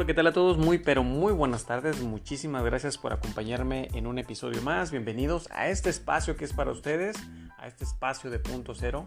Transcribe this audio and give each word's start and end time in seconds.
Hola, 0.00 0.06
¿qué 0.06 0.14
tal 0.14 0.28
a 0.28 0.32
todos? 0.32 0.56
Muy, 0.56 0.78
pero 0.78 1.04
muy 1.04 1.30
buenas 1.30 1.66
tardes. 1.66 2.00
Muchísimas 2.00 2.64
gracias 2.64 2.96
por 2.96 3.12
acompañarme 3.12 3.88
en 3.92 4.06
un 4.06 4.18
episodio 4.18 4.62
más. 4.62 4.90
Bienvenidos 4.90 5.46
a 5.50 5.68
este 5.68 5.90
espacio 5.90 6.38
que 6.38 6.46
es 6.46 6.54
para 6.54 6.70
ustedes, 6.70 7.18
a 7.58 7.66
este 7.66 7.84
espacio 7.84 8.30
de 8.30 8.38
punto 8.38 8.74
cero, 8.74 9.06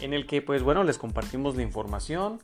en 0.00 0.14
el 0.14 0.26
que, 0.26 0.40
pues 0.40 0.62
bueno, 0.62 0.84
les 0.84 0.96
compartimos 0.96 1.54
la 1.54 1.64
información 1.64 2.40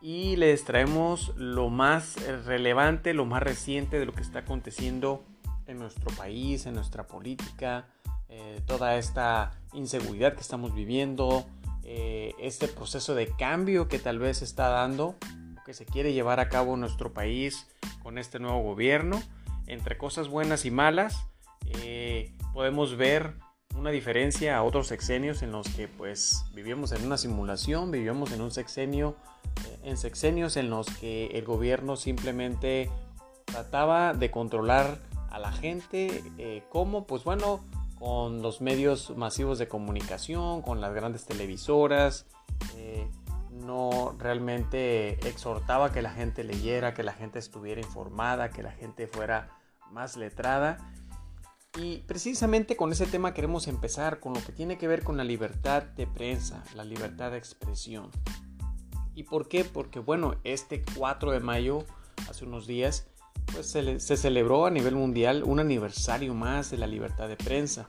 y 0.00 0.36
les 0.36 0.64
traemos 0.64 1.34
lo 1.36 1.68
más 1.68 2.16
relevante, 2.46 3.12
lo 3.12 3.26
más 3.26 3.42
reciente 3.42 3.98
de 3.98 4.06
lo 4.06 4.14
que 4.14 4.22
está 4.22 4.38
aconteciendo 4.38 5.22
en 5.66 5.78
nuestro 5.78 6.10
país, 6.16 6.64
en 6.64 6.72
nuestra 6.72 7.06
política, 7.06 7.84
eh, 8.30 8.62
toda 8.64 8.96
esta 8.96 9.50
inseguridad 9.74 10.32
que 10.32 10.40
estamos 10.40 10.74
viviendo, 10.74 11.44
eh, 11.84 12.32
este 12.40 12.66
proceso 12.66 13.14
de 13.14 13.26
cambio 13.26 13.88
que 13.88 13.98
tal 13.98 14.18
vez 14.18 14.40
está 14.40 14.70
dando 14.70 15.16
se 15.74 15.86
quiere 15.86 16.12
llevar 16.12 16.40
a 16.40 16.48
cabo 16.48 16.76
nuestro 16.76 17.12
país 17.12 17.66
con 18.02 18.18
este 18.18 18.38
nuevo 18.38 18.62
gobierno. 18.62 19.22
Entre 19.66 19.96
cosas 19.96 20.28
buenas 20.28 20.64
y 20.64 20.70
malas, 20.70 21.26
eh, 21.66 22.32
podemos 22.52 22.96
ver 22.96 23.34
una 23.76 23.90
diferencia 23.90 24.56
a 24.56 24.62
otros 24.62 24.88
sexenios 24.88 25.42
en 25.42 25.52
los 25.52 25.68
que 25.68 25.86
pues 25.86 26.44
vivíamos 26.54 26.92
en 26.92 27.06
una 27.06 27.16
simulación, 27.16 27.90
vivíamos 27.90 28.32
en 28.32 28.40
un 28.40 28.50
sexenio, 28.50 29.16
eh, 29.66 29.78
en 29.84 29.96
sexenios 29.96 30.56
en 30.56 30.70
los 30.70 30.86
que 30.86 31.26
el 31.26 31.44
gobierno 31.44 31.96
simplemente 31.96 32.90
trataba 33.44 34.12
de 34.12 34.30
controlar 34.30 34.98
a 35.30 35.38
la 35.38 35.52
gente, 35.52 36.24
eh, 36.38 36.62
como 36.68 37.06
pues 37.06 37.22
bueno, 37.22 37.60
con 37.98 38.42
los 38.42 38.60
medios 38.60 39.10
masivos 39.16 39.58
de 39.58 39.68
comunicación, 39.68 40.62
con 40.62 40.80
las 40.80 40.92
grandes 40.92 41.26
televisoras, 41.26 42.26
no 43.70 44.16
realmente 44.18 45.12
exhortaba 45.28 45.92
que 45.92 46.02
la 46.02 46.10
gente 46.10 46.42
leyera, 46.42 46.92
que 46.92 47.04
la 47.04 47.12
gente 47.12 47.38
estuviera 47.38 47.80
informada, 47.80 48.50
que 48.50 48.64
la 48.64 48.72
gente 48.72 49.06
fuera 49.06 49.56
más 49.92 50.16
letrada. 50.16 50.92
Y 51.78 51.98
precisamente 51.98 52.76
con 52.76 52.90
ese 52.90 53.06
tema 53.06 53.32
queremos 53.32 53.68
empezar 53.68 54.18
con 54.18 54.34
lo 54.34 54.42
que 54.42 54.50
tiene 54.50 54.76
que 54.76 54.88
ver 54.88 55.04
con 55.04 55.16
la 55.16 55.22
libertad 55.22 55.84
de 55.84 56.08
prensa, 56.08 56.64
la 56.74 56.82
libertad 56.82 57.30
de 57.30 57.38
expresión. 57.38 58.10
¿Y 59.14 59.22
por 59.22 59.46
qué? 59.46 59.64
Porque 59.64 60.00
bueno, 60.00 60.34
este 60.42 60.82
4 60.96 61.30
de 61.30 61.38
mayo, 61.38 61.84
hace 62.28 62.44
unos 62.44 62.66
días, 62.66 63.06
pues 63.52 63.70
se, 63.70 64.00
se 64.00 64.16
celebró 64.16 64.66
a 64.66 64.70
nivel 64.70 64.96
mundial 64.96 65.44
un 65.44 65.60
aniversario 65.60 66.34
más 66.34 66.72
de 66.72 66.78
la 66.78 66.88
libertad 66.88 67.28
de 67.28 67.36
prensa 67.36 67.88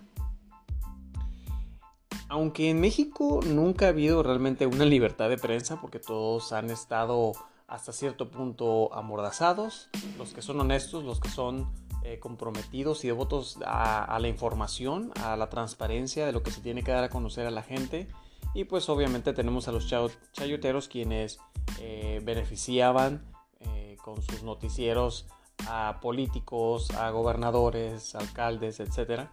aunque 2.31 2.69
en 2.69 2.79
México 2.79 3.41
nunca 3.45 3.87
ha 3.87 3.89
habido 3.89 4.23
realmente 4.23 4.65
una 4.65 4.85
libertad 4.85 5.27
de 5.27 5.37
prensa 5.37 5.81
porque 5.81 5.99
todos 5.99 6.53
han 6.53 6.69
estado 6.69 7.33
hasta 7.67 7.91
cierto 7.91 8.31
punto 8.31 8.93
amordazados, 8.93 9.89
los 10.17 10.33
que 10.33 10.41
son 10.41 10.61
honestos, 10.61 11.03
los 11.03 11.19
que 11.19 11.27
son 11.27 11.73
eh, 12.03 12.19
comprometidos 12.19 13.03
y 13.03 13.07
devotos 13.07 13.59
a, 13.65 14.17
la 14.17 14.29
información, 14.29 15.11
a 15.21 15.35
la 15.35 15.49
transparencia 15.49 16.25
de 16.25 16.31
lo 16.31 16.41
que 16.41 16.51
se 16.51 16.61
tiene 16.61 16.83
que 16.83 16.91
dar 16.91 17.03
a 17.03 17.09
conocer 17.09 17.47
a 17.47 17.51
la 17.51 17.63
gente. 17.63 18.07
Y 18.53 18.63
pues 18.63 18.87
obviamente 18.87 19.33
tenemos 19.33 19.67
a 19.67 19.73
los 19.73 19.93
chayoteros 20.31 20.87
quienes 20.87 21.37
eh, 21.81 22.21
beneficiaban 22.23 23.25
eh, 23.59 23.97
con 24.01 24.21
sus 24.21 24.41
noticieros 24.43 25.27
a 25.67 25.99
políticos, 26.01 26.91
a 26.91 27.09
gobernadores, 27.11 28.15
alcaldes, 28.15 28.79
etc. 28.79 29.27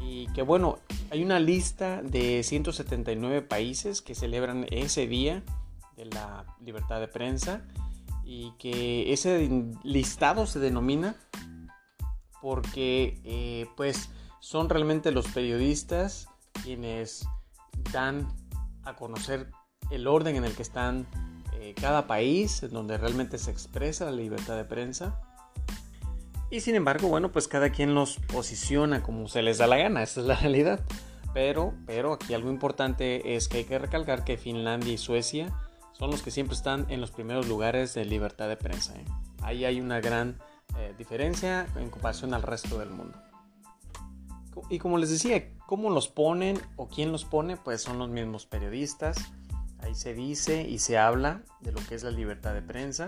Y 0.00 0.26
que 0.28 0.42
bueno, 0.42 0.78
hay 1.10 1.22
una 1.22 1.38
lista 1.38 2.02
de 2.02 2.42
179 2.42 3.42
países 3.42 4.02
que 4.02 4.14
celebran 4.14 4.66
ese 4.70 5.06
día 5.06 5.42
de 5.96 6.06
la 6.06 6.46
libertad 6.64 7.00
de 7.00 7.08
prensa 7.08 7.62
y 8.24 8.52
que 8.58 9.12
ese 9.12 9.50
listado 9.82 10.46
se 10.46 10.58
denomina 10.58 11.16
porque 12.40 13.20
eh, 13.24 13.66
pues 13.76 14.08
son 14.40 14.68
realmente 14.68 15.10
los 15.12 15.28
periodistas 15.28 16.28
quienes 16.62 17.26
dan 17.92 18.28
a 18.84 18.96
conocer 18.96 19.50
el 19.90 20.06
orden 20.06 20.36
en 20.36 20.44
el 20.44 20.54
que 20.54 20.62
están 20.62 21.06
eh, 21.54 21.74
cada 21.78 22.06
país, 22.06 22.62
en 22.62 22.70
donde 22.70 22.96
realmente 22.96 23.36
se 23.36 23.50
expresa 23.50 24.06
la 24.06 24.12
libertad 24.12 24.56
de 24.56 24.64
prensa 24.64 25.20
y 26.50 26.60
sin 26.60 26.74
embargo, 26.74 27.08
bueno, 27.08 27.30
pues 27.30 27.48
cada 27.48 27.70
quien 27.70 27.94
los 27.94 28.16
posiciona 28.16 29.02
como 29.02 29.28
se 29.28 29.42
les 29.42 29.58
da 29.58 29.66
la 29.66 29.76
gana, 29.76 30.02
esa 30.02 30.20
es 30.20 30.26
la 30.26 30.34
realidad. 30.40 30.80
Pero, 31.32 31.74
pero 31.86 32.14
aquí 32.14 32.34
algo 32.34 32.50
importante 32.50 33.36
es 33.36 33.48
que 33.48 33.58
hay 33.58 33.64
que 33.64 33.78
recalcar 33.78 34.24
que 34.24 34.36
Finlandia 34.36 34.92
y 34.92 34.98
Suecia 34.98 35.52
son 35.92 36.10
los 36.10 36.22
que 36.22 36.30
siempre 36.30 36.56
están 36.56 36.86
en 36.88 37.00
los 37.00 37.12
primeros 37.12 37.46
lugares 37.46 37.94
de 37.94 38.04
libertad 38.04 38.48
de 38.48 38.56
prensa. 38.56 38.96
¿eh? 38.96 39.04
Ahí 39.42 39.64
hay 39.64 39.80
una 39.80 40.00
gran 40.00 40.38
eh, 40.76 40.94
diferencia 40.98 41.66
en 41.76 41.88
comparación 41.90 42.34
al 42.34 42.42
resto 42.42 42.78
del 42.78 42.90
mundo. 42.90 43.16
Y 44.68 44.78
como 44.78 44.98
les 44.98 45.10
decía, 45.10 45.56
¿cómo 45.66 45.90
los 45.90 46.08
ponen 46.08 46.60
o 46.76 46.88
quién 46.88 47.12
los 47.12 47.24
pone? 47.24 47.56
Pues 47.56 47.82
son 47.82 47.98
los 47.98 48.08
mismos 48.08 48.46
periodistas. 48.46 49.16
Ahí 49.78 49.94
se 49.94 50.14
dice 50.14 50.68
y 50.68 50.78
se 50.78 50.98
habla 50.98 51.42
de 51.60 51.72
lo 51.72 51.80
que 51.86 51.94
es 51.94 52.02
la 52.02 52.10
libertad 52.10 52.54
de 52.54 52.62
prensa. 52.62 53.06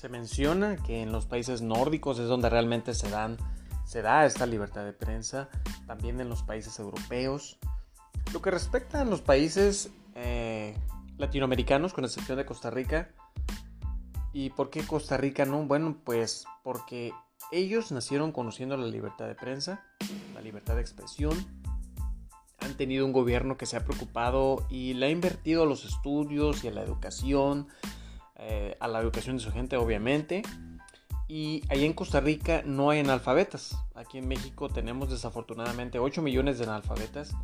Se 0.00 0.10
menciona 0.10 0.76
que 0.76 1.02
en 1.02 1.10
los 1.10 1.24
países 1.24 1.62
nórdicos 1.62 2.18
es 2.18 2.28
donde 2.28 2.50
realmente 2.50 2.92
se, 2.92 3.08
dan, 3.08 3.38
se 3.86 4.02
da 4.02 4.26
esta 4.26 4.44
libertad 4.44 4.84
de 4.84 4.92
prensa, 4.92 5.48
también 5.86 6.20
en 6.20 6.28
los 6.28 6.42
países 6.42 6.78
europeos. 6.78 7.58
Lo 8.32 8.42
que 8.42 8.50
respecta 8.50 9.00
a 9.00 9.04
los 9.06 9.22
países 9.22 9.90
eh, 10.14 10.76
latinoamericanos, 11.16 11.94
con 11.94 12.04
excepción 12.04 12.36
de 12.36 12.44
Costa 12.44 12.70
Rica, 12.70 13.08
¿y 14.34 14.50
por 14.50 14.68
qué 14.68 14.86
Costa 14.86 15.16
Rica 15.16 15.46
no? 15.46 15.64
Bueno, 15.64 15.96
pues 16.04 16.44
porque 16.62 17.12
ellos 17.50 17.90
nacieron 17.90 18.32
conociendo 18.32 18.76
la 18.76 18.86
libertad 18.86 19.26
de 19.26 19.34
prensa, 19.34 19.82
la 20.34 20.42
libertad 20.42 20.74
de 20.74 20.82
expresión, 20.82 21.34
han 22.58 22.76
tenido 22.76 23.06
un 23.06 23.12
gobierno 23.12 23.56
que 23.56 23.64
se 23.64 23.76
ha 23.76 23.84
preocupado 23.84 24.66
y 24.68 24.94
le 24.94 25.06
ha 25.06 25.10
invertido 25.10 25.62
a 25.62 25.66
los 25.66 25.84
estudios 25.84 26.64
y 26.64 26.68
a 26.68 26.72
la 26.72 26.82
educación, 26.82 27.68
eh, 28.38 28.76
a 28.80 28.88
la 28.88 29.00
educación 29.00 29.36
de 29.36 29.42
su 29.42 29.52
gente, 29.52 29.76
obviamente. 29.76 30.42
Y 31.28 31.62
ahí 31.70 31.84
en 31.84 31.92
Costa 31.92 32.20
Rica 32.20 32.62
no 32.64 32.90
hay 32.90 33.00
analfabetas. 33.00 33.76
Aquí 33.94 34.18
en 34.18 34.28
México 34.28 34.68
tenemos 34.68 35.10
desafortunadamente 35.10 35.98
8 35.98 36.22
millones 36.22 36.58
de 36.58 36.64
analfabetas. 36.64 37.34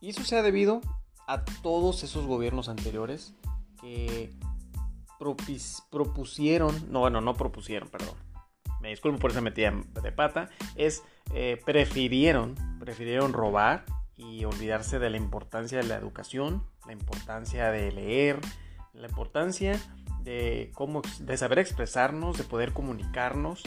Y 0.00 0.10
eso 0.10 0.24
se 0.24 0.36
ha 0.36 0.42
debido 0.42 0.80
a 1.26 1.44
todos 1.62 2.02
esos 2.02 2.26
gobiernos 2.26 2.68
anteriores 2.68 3.34
que 3.80 4.32
propusieron, 5.90 6.90
no, 6.90 7.00
bueno, 7.00 7.20
no 7.20 7.34
propusieron, 7.34 7.88
perdón. 7.88 8.14
Me 8.80 8.90
disculpo 8.90 9.18
por 9.18 9.30
esa 9.30 9.40
metida 9.40 9.72
de 10.02 10.12
pata. 10.12 10.50
Es, 10.74 11.02
eh, 11.32 11.60
prefirieron, 11.64 12.54
prefirieron 12.78 13.32
robar 13.32 13.84
y 14.16 14.44
olvidarse 14.44 14.98
de 14.98 15.10
la 15.10 15.16
importancia 15.16 15.78
de 15.78 15.84
la 15.84 15.96
educación, 15.96 16.62
la 16.86 16.92
importancia 16.92 17.70
de 17.70 17.92
leer, 17.92 18.40
la 18.92 19.08
importancia 19.08 19.80
de, 20.26 20.72
cómo, 20.74 21.02
de 21.20 21.36
saber 21.36 21.60
expresarnos, 21.60 22.36
de 22.36 22.44
poder 22.44 22.72
comunicarnos, 22.72 23.62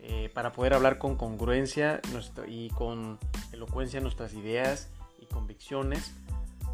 eh, 0.00 0.30
para 0.34 0.52
poder 0.52 0.74
hablar 0.74 0.98
con 0.98 1.16
congruencia 1.16 2.02
y 2.46 2.68
con 2.68 3.18
elocuencia 3.52 4.00
nuestras 4.00 4.34
ideas 4.34 4.90
y 5.18 5.24
convicciones, 5.24 6.12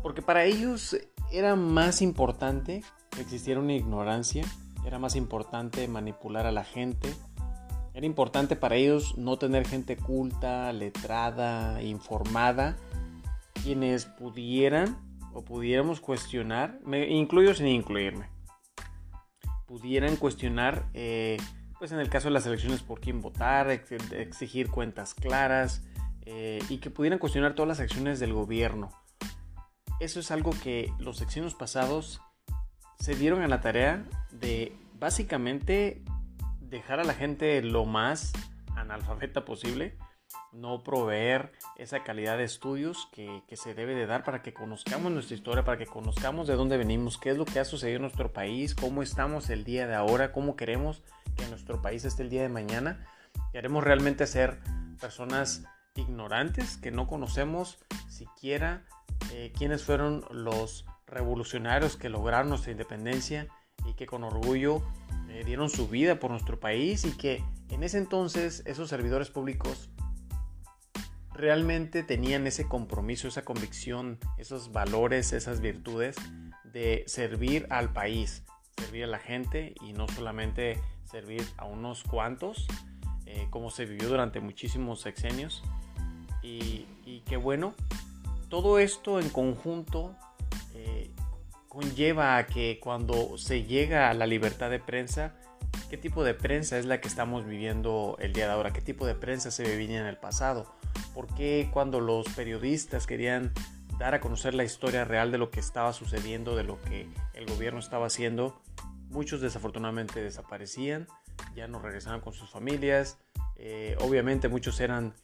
porque 0.03 0.21
para 0.21 0.45
ellos 0.45 0.97
era 1.31 1.55
más 1.55 2.03
importante 2.03 2.83
que 3.11 3.21
existiera 3.21 3.61
una 3.61 3.75
ignorancia, 3.75 4.45
era 4.85 4.99
más 4.99 5.15
importante 5.15 5.87
manipular 5.87 6.45
a 6.45 6.51
la 6.51 6.65
gente, 6.65 7.15
era 7.95 8.05
importante 8.05 8.57
para 8.57 8.75
ellos 8.75 9.17
no 9.17 9.39
tener 9.39 9.65
gente 9.65 9.97
culta, 9.97 10.73
letrada, 10.73 11.81
informada, 11.83 12.77
quienes 13.63 14.07
pudieran 14.07 14.99
o 15.33 15.43
pudiéramos 15.43 16.01
cuestionar, 16.01 16.81
me 16.85 17.09
incluyo 17.11 17.55
sin 17.55 17.69
incluirme, 17.69 18.27
pudieran 19.71 20.17
cuestionar, 20.17 20.85
eh, 20.95 21.37
pues 21.79 21.93
en 21.93 22.01
el 22.01 22.11
caso 22.11 22.27
de 22.27 22.35
las 22.35 22.45
elecciones, 22.45 22.83
por 22.83 23.01
quién 23.01 23.21
votar, 23.21 23.71
exigir 23.71 24.69
cuentas 24.69 25.15
claras 25.15 25.85
eh, 26.27 26.59
y 26.69 26.79
que 26.79 26.91
pudieran 26.91 27.21
cuestionar 27.21 27.55
todas 27.55 27.69
las 27.69 27.79
acciones 27.79 28.19
del 28.19 28.33
gobierno. 28.33 28.91
Eso 30.01 30.19
es 30.19 30.33
algo 30.33 30.51
que 30.65 30.93
los 30.99 31.19
secciones 31.19 31.55
pasados 31.55 32.21
se 32.99 33.15
dieron 33.15 33.43
a 33.43 33.47
la 33.47 33.61
tarea 33.61 34.05
de 34.33 34.77
básicamente 34.99 36.03
dejar 36.59 36.99
a 36.99 37.05
la 37.05 37.15
gente 37.15 37.63
lo 37.63 37.85
más 37.85 38.33
analfabeta 38.75 39.45
posible 39.45 39.97
no 40.53 40.83
proveer 40.83 41.53
esa 41.77 42.03
calidad 42.03 42.37
de 42.37 42.45
estudios 42.45 43.09
que, 43.13 43.43
se 43.57 43.75
debe 43.75 43.95
de 43.95 44.07
dar 44.07 44.25
para 44.25 44.43
que 44.43 44.53
conozcamos 44.53 45.13
nuestra 45.13 45.37
historia, 45.37 45.65
para 45.65 45.79
que 45.79 45.87
conozcamos 45.87 46.49
de 46.49 46.55
dónde 46.55 46.77
venimos, 46.77 47.19
qué 47.19 47.31
es 47.31 47.37
lo 47.37 47.45
que 47.45 47.61
ha 47.61 47.65
sucedido 47.65 47.97
en 47.97 48.03
nuestro 48.03 48.33
país, 48.33 48.75
cómo 48.75 49.03
estamos 49.03 49.51
el 49.51 49.65
día 49.65 49.87
de 49.87 49.95
ahora, 49.95 50.33
cómo 50.33 50.57
queremos 50.57 51.03
que 51.37 51.47
nuestro 51.47 51.81
país 51.83 52.05
esté 52.05 52.23
el 52.23 52.31
día 52.31 52.43
de 52.43 52.49
mañana. 52.49 53.07
Queremos 53.53 53.85
realmente 53.85 54.27
ser 54.27 54.59
personas 55.01 55.65
ignorantes, 55.95 56.77
que 56.77 56.91
no 56.91 57.07
conocemos 57.07 57.79
siquiera 58.09 58.85
eh, 59.33 59.53
quiénes 59.57 59.85
fueron 59.85 60.25
los 60.31 60.87
revolucionarios 61.07 61.97
que 61.97 62.09
lograron 62.09 62.51
nuestra 62.51 62.73
independencia 62.73 63.49
y 63.87 63.95
que 63.95 64.07
con 64.07 64.25
orgullo 64.25 64.83
eh, 65.29 65.43
dieron 65.45 65.71
su 65.71 65.89
vida 65.89 66.19
por 66.19 66.31
nuestro 66.31 66.59
país 66.59 67.05
y 67.05 67.17
que 67.17 67.43
en 67.69 67.83
ese 67.83 67.99
entonces 67.99 68.63
esos 68.67 68.89
servidores 68.89 69.31
públicos 69.31 69.91
realmente 71.41 72.03
tenían 72.03 72.47
ese 72.47 72.69
compromiso, 72.69 73.29
esa 73.29 73.43
convicción, 73.45 74.19
esos 74.39 74.73
valores, 74.73 75.33
esas 75.33 75.61
virtudes 75.61 76.17
de 76.65 77.05
servir 77.07 77.67
al 77.71 77.93
país, 77.93 78.45
servir 78.77 79.05
a 79.05 79.09
la 79.09 79.19
gente 79.19 79.75
y 79.81 79.93
no 79.93 80.07
solamente 80.09 80.81
servir 81.05 81.45
a 81.57 81.65
unos 81.65 82.05
cuantos, 82.05 82.67
eh, 83.27 83.49
como 83.51 83.71
se 83.71 83.87
vivió 83.87 84.09
durante 84.09 84.41
muchísimos 84.41 85.01
sexenios. 85.01 85.63
Y, 86.43 86.87
y 87.05 87.21
que 87.27 87.37
bueno, 87.37 87.75
todo 88.49 88.79
esto 88.79 89.21
en 89.21 89.29
conjunto 89.29 90.17
eh, 90.75 91.11
conlleva 91.69 92.37
a 92.37 92.47
que 92.47 92.81
cuando 92.83 93.39
se 93.39 93.65
llega 93.65 94.11
a 94.11 94.15
la 94.15 94.27
libertad 94.27 94.71
de 94.71 94.81
prensa, 94.81 95.35
¿qué 95.89 95.97
tipo 95.97 96.25
de 96.25 96.35
prensa 96.35 96.79
es 96.79 96.87
la 96.87 97.01
que 97.01 97.09
estamos 97.09 97.47
viviendo 97.47 98.17
el 98.21 98.33
día 98.33 98.47
de 98.47 98.53
ahora? 98.53 98.73
¿Qué 98.73 98.81
tipo 98.81 99.07
de 99.07 99.15
prensa 99.15 99.51
se 99.51 99.65
vivía 99.65 100.01
en 100.01 100.07
el 100.07 100.17
pasado? 100.17 100.80
¿Por 101.15 101.35
qué 101.35 101.69
cuando 101.73 102.01
los 102.01 102.29
periodistas 102.31 103.07
querían 103.07 103.53
dar 104.01 104.15
a 104.15 104.21
conocer 104.21 104.55
la 104.55 104.65
historia 104.65 105.05
real 105.05 105.31
de 105.31 105.37
lo 105.37 105.51
que 105.51 105.61
estaba 105.61 105.93
sucediendo, 105.93 106.57
de 106.57 106.65
lo 106.65 106.81
que 106.81 107.07
el 107.35 107.47
gobierno 107.47 107.81
estaba 107.81 108.07
haciendo, 108.07 108.63
muchos 109.11 109.43
desafortunadamente 109.43 110.23
desaparecían, 110.23 111.07
ya 111.55 111.69
no 111.69 111.81
regresaban 111.81 112.23
con 112.23 112.33
sus 112.33 112.49
familias, 112.49 113.19
eh, 113.57 113.97
obviamente 114.01 114.49
muchos 114.49 114.81
eran 114.81 115.15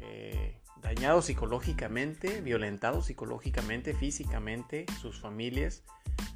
eh, 0.00 0.60
dañados 0.82 1.24
psicológicamente, 1.24 2.42
violentados 2.42 3.06
psicológicamente, 3.06 3.94
físicamente, 3.94 4.84
sus 5.00 5.18
familias, 5.18 5.82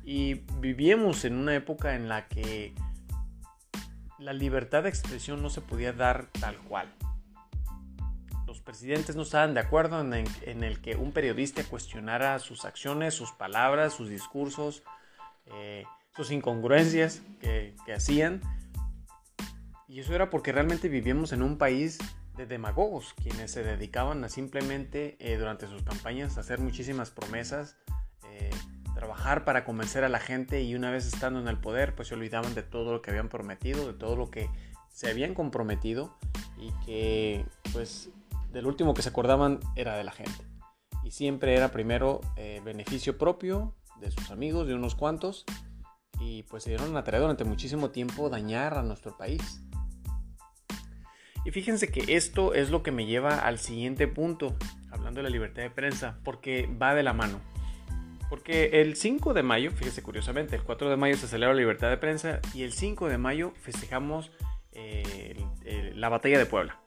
y 0.02 0.34
vivíamos 0.58 1.26
en 1.26 1.36
una 1.36 1.54
época 1.54 1.96
en 1.96 2.08
la 2.08 2.28
que 2.28 2.74
la 4.18 4.32
libertad 4.32 4.84
de 4.84 4.88
expresión 4.88 5.42
no 5.42 5.50
se 5.50 5.60
podía 5.60 5.92
dar 5.92 6.28
tal 6.40 6.56
cual 6.58 6.94
los 8.50 8.60
presidentes 8.60 9.14
no 9.14 9.22
estaban 9.22 9.54
de 9.54 9.60
acuerdo 9.60 10.00
en 10.00 10.12
el, 10.64 10.80
que 10.80 10.96
un 10.96 11.12
periodista 11.12 11.62
cuestionara 11.62 12.36
sus 12.40 12.64
acciones, 12.64 13.14
sus 13.14 13.30
palabras, 13.30 13.94
sus 13.94 14.08
discursos, 14.08 14.82
eh, 15.46 15.84
sus 16.16 16.32
incongruencias 16.32 17.22
que, 17.40 17.76
hacían. 17.94 18.40
Y 19.86 20.00
eso 20.00 20.16
era 20.16 20.30
porque 20.30 20.50
realmente 20.50 20.88
vivíamos 20.88 21.32
en 21.32 21.42
un 21.42 21.58
país 21.58 21.98
de 22.36 22.44
demagogos, 22.46 23.14
quienes 23.22 23.52
se 23.52 23.62
dedicaban 23.62 24.24
a 24.24 24.28
simplemente 24.28 25.16
eh, 25.20 25.36
durante 25.36 25.68
sus 25.68 25.84
campañas 25.84 26.36
a 26.36 26.40
hacer 26.40 26.58
muchísimas 26.58 27.12
promesas, 27.12 27.76
eh, 28.24 28.50
trabajar 28.96 29.44
para 29.44 29.64
convencer 29.64 30.02
a 30.02 30.08
la 30.08 30.18
gente 30.18 30.60
y 30.62 30.74
una 30.74 30.90
vez 30.90 31.06
estando 31.06 31.38
en 31.38 31.46
el 31.46 31.58
poder 31.58 31.94
pues 31.94 32.08
se 32.08 32.14
olvidaban 32.14 32.52
de 32.56 32.64
todo 32.64 32.90
lo 32.90 33.00
que 33.00 33.10
habían 33.10 33.28
prometido, 33.28 33.86
de 33.86 33.96
todo 33.96 34.16
lo 34.16 34.28
que 34.28 34.50
se 34.88 35.08
habían 35.08 35.34
comprometido 35.34 36.18
y 36.58 36.72
que 36.84 37.46
pues 37.72 38.10
del 38.52 38.66
último 38.66 38.94
que 38.94 39.02
se 39.02 39.10
acordaban 39.10 39.60
era 39.76 39.96
de 39.96 40.04
la 40.04 40.12
gente. 40.12 40.44
Y 41.04 41.12
siempre 41.12 41.54
era 41.54 41.70
primero 41.70 42.20
eh, 42.36 42.60
beneficio 42.64 43.16
propio 43.16 43.74
de 44.00 44.10
sus 44.10 44.30
amigos, 44.30 44.66
de 44.66 44.74
unos 44.74 44.94
cuantos. 44.94 45.44
Y 46.20 46.42
pues 46.44 46.64
se 46.64 46.70
dieron 46.70 46.92
la 46.92 47.04
tarea 47.04 47.20
durante 47.20 47.44
muchísimo 47.44 47.90
tiempo 47.90 48.28
dañar 48.28 48.76
a 48.76 48.82
nuestro 48.82 49.16
país. 49.16 49.62
Y 51.44 51.50
fíjense 51.52 51.90
que 51.90 52.16
esto 52.16 52.52
es 52.52 52.70
lo 52.70 52.82
que 52.82 52.92
me 52.92 53.06
lleva 53.06 53.38
al 53.38 53.58
siguiente 53.58 54.06
punto, 54.06 54.54
hablando 54.90 55.18
de 55.18 55.22
la 55.22 55.30
libertad 55.30 55.62
de 55.62 55.70
prensa, 55.70 56.18
porque 56.22 56.68
va 56.80 56.94
de 56.94 57.02
la 57.02 57.14
mano. 57.14 57.40
Porque 58.28 58.82
el 58.82 58.94
5 58.94 59.32
de 59.32 59.42
mayo, 59.42 59.70
fíjense 59.70 60.02
curiosamente, 60.02 60.54
el 60.54 60.62
4 60.62 60.90
de 60.90 60.96
mayo 60.96 61.16
se 61.16 61.26
celebra 61.26 61.54
la 61.54 61.60
libertad 61.60 61.88
de 61.88 61.96
prensa 61.96 62.40
y 62.52 62.62
el 62.62 62.72
5 62.72 63.08
de 63.08 63.16
mayo 63.16 63.52
festejamos 63.56 64.30
eh, 64.72 65.42
la 65.94 66.10
batalla 66.10 66.38
de 66.38 66.46
Puebla 66.46 66.78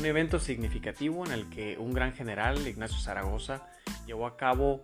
un 0.00 0.06
evento 0.06 0.40
significativo 0.40 1.26
en 1.26 1.32
el 1.32 1.50
que 1.50 1.76
un 1.76 1.92
gran 1.92 2.14
general, 2.14 2.66
Ignacio 2.66 2.98
Zaragoza, 2.98 3.66
llevó 4.06 4.26
a 4.26 4.38
cabo, 4.38 4.82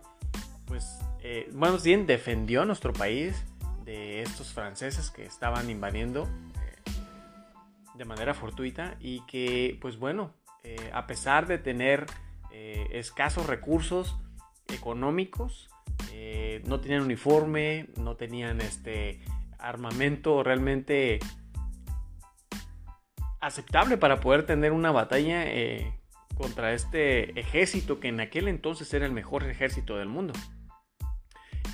pues, 0.65 0.99
eh, 1.23 1.49
bueno, 1.53 1.79
bien, 1.79 2.05
defendió 2.05 2.61
a 2.61 2.65
nuestro 2.65 2.93
país 2.93 3.43
de 3.83 4.21
estos 4.21 4.53
franceses 4.53 5.09
que 5.09 5.25
estaban 5.25 5.71
invadiendo 5.71 6.23
eh, 6.25 6.91
de 7.95 8.05
manera 8.05 8.35
fortuita 8.35 8.95
y 8.99 9.25
que, 9.25 9.79
pues 9.81 9.97
bueno, 9.97 10.35
eh, 10.63 10.91
a 10.93 11.07
pesar 11.07 11.47
de 11.47 11.57
tener 11.57 12.05
escasos 12.91 13.45
recursos 13.45 14.17
económicos, 14.67 15.69
no 16.65 16.79
tenían 16.79 17.03
uniforme, 17.03 17.87
no 17.97 18.15
tenían 18.15 18.61
este 18.61 19.21
armamento 19.59 20.41
realmente 20.41 21.19
aceptable 23.47 23.97
para 23.97 24.19
poder 24.19 24.45
tener 24.45 24.71
una 24.71 24.91
batalla 24.91 25.43
eh, 25.45 25.93
contra 26.35 26.73
este 26.73 27.39
ejército 27.39 27.99
que 27.99 28.09
en 28.09 28.19
aquel 28.19 28.47
entonces 28.47 28.93
era 28.93 29.05
el 29.05 29.11
mejor 29.11 29.43
ejército 29.43 29.97
del 29.97 30.07
mundo. 30.07 30.33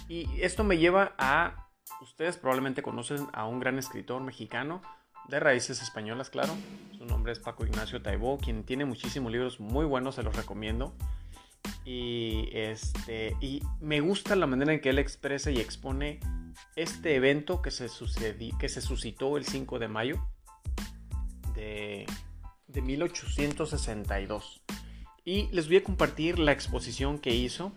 Y 0.07 0.29
esto 0.41 0.63
me 0.63 0.77
lleva 0.77 1.13
a, 1.17 1.69
ustedes 2.01 2.37
probablemente 2.37 2.81
conocen 2.81 3.27
a 3.33 3.45
un 3.45 3.59
gran 3.59 3.77
escritor 3.79 4.21
mexicano, 4.21 4.81
de 5.27 5.39
raíces 5.39 5.81
españolas, 5.81 6.29
claro. 6.29 6.53
Su 6.97 7.05
nombre 7.05 7.31
es 7.31 7.39
Paco 7.39 7.65
Ignacio 7.65 8.01
Taibó, 8.01 8.37
quien 8.37 8.63
tiene 8.63 8.85
muchísimos 8.85 9.31
libros 9.31 9.59
muy 9.59 9.85
buenos, 9.85 10.15
se 10.15 10.23
los 10.23 10.35
recomiendo. 10.35 10.93
Y, 11.85 12.49
este, 12.51 13.37
y 13.39 13.61
me 13.79 14.01
gusta 14.01 14.35
la 14.35 14.47
manera 14.47 14.73
en 14.73 14.81
que 14.81 14.89
él 14.89 14.99
expresa 14.99 15.49
y 15.49 15.59
expone 15.59 16.19
este 16.75 17.15
evento 17.15 17.61
que 17.61 17.71
se, 17.71 17.87
que 18.59 18.69
se 18.69 18.81
suscitó 18.81 19.37
el 19.37 19.45
5 19.45 19.79
de 19.79 19.87
mayo 19.87 20.27
de, 21.53 22.05
1862. 22.67 24.63
Y 25.25 25.47
les 25.51 25.67
voy 25.67 25.77
a 25.77 25.83
compartir 25.83 26.39
la 26.39 26.51
exposición 26.51 27.19
que 27.19 27.33
hizo 27.33 27.71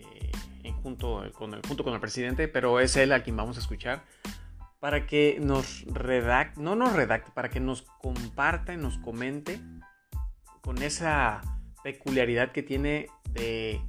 eh, 0.00 0.72
junto, 0.82 1.22
con 1.34 1.54
el, 1.54 1.62
junto 1.66 1.84
con 1.84 1.94
el 1.94 2.00
presidente, 2.00 2.48
pero 2.48 2.80
es 2.80 2.96
él 2.96 3.12
a 3.12 3.22
quien 3.22 3.36
vamos 3.36 3.56
a 3.56 3.60
escuchar, 3.60 4.04
para 4.80 5.06
que 5.06 5.38
nos 5.40 5.84
redacte, 5.86 6.60
no 6.60 6.76
nos 6.76 6.92
redacte, 6.92 7.30
para 7.32 7.50
que 7.50 7.60
nos 7.60 7.82
comparta 7.82 8.72
y 8.72 8.76
nos 8.76 8.98
comente 8.98 9.60
con 10.62 10.82
esa 10.82 11.42
peculiaridad 11.82 12.52
que 12.52 12.62
tiene 12.62 13.08
de, 13.32 13.80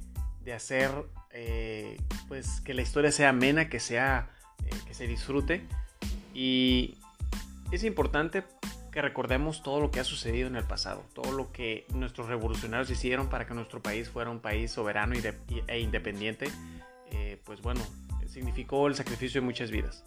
hacer 0.54 0.90
eh, 1.30 2.00
pues 2.26 2.62
que 2.62 2.72
la 2.72 2.80
historia 2.80 3.12
sea 3.12 3.28
amena, 3.28 3.68
que 3.68 3.80
sea 3.80 4.30
eh, 4.64 4.70
que 4.86 4.94
se 4.94 5.06
disfrute 5.06 5.66
y 6.32 6.96
es 7.70 7.84
importante 7.84 8.44
que 8.98 9.02
recordemos 9.02 9.62
todo 9.62 9.80
lo 9.80 9.92
que 9.92 10.00
ha 10.00 10.04
sucedido 10.04 10.48
en 10.48 10.56
el 10.56 10.64
pasado, 10.64 11.04
todo 11.14 11.30
lo 11.30 11.52
que 11.52 11.86
nuestros 11.94 12.26
revolucionarios 12.26 12.90
hicieron 12.90 13.28
para 13.28 13.46
que 13.46 13.54
nuestro 13.54 13.80
país 13.80 14.08
fuera 14.08 14.28
un 14.28 14.40
país 14.40 14.72
soberano 14.72 15.14
e 15.68 15.78
independiente, 15.78 16.48
eh, 17.12 17.40
pues 17.44 17.62
bueno, 17.62 17.80
significó 18.26 18.88
el 18.88 18.96
sacrificio 18.96 19.40
de 19.40 19.44
muchas 19.44 19.70
vidas. 19.70 20.02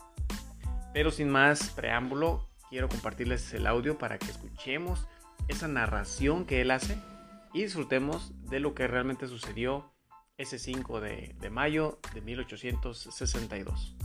Pero 0.93 1.09
sin 1.09 1.29
más 1.29 1.69
preámbulo, 1.69 2.49
quiero 2.69 2.89
compartirles 2.89 3.53
el 3.53 3.65
audio 3.65 3.97
para 3.97 4.19
que 4.19 4.29
escuchemos 4.29 5.07
esa 5.47 5.69
narración 5.69 6.43
que 6.45 6.59
él 6.59 6.69
hace 6.69 6.97
y 7.53 7.61
disfrutemos 7.61 8.33
de 8.49 8.59
lo 8.59 8.75
que 8.75 8.87
realmente 8.87 9.25
sucedió 9.25 9.89
ese 10.35 10.59
5 10.59 10.99
de, 10.99 11.33
de 11.39 11.49
mayo 11.49 12.01
de 12.13 12.19
1862. 12.19 13.95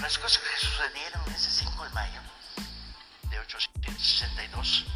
Las 0.00 0.18
cosas 0.18 0.42
que 0.42 0.66
sucedieron 0.66 1.22
ese 1.32 1.50
5 1.50 1.84
de 1.84 1.90
mayo 1.90 2.20
de 3.30 3.38
862, 3.38 4.86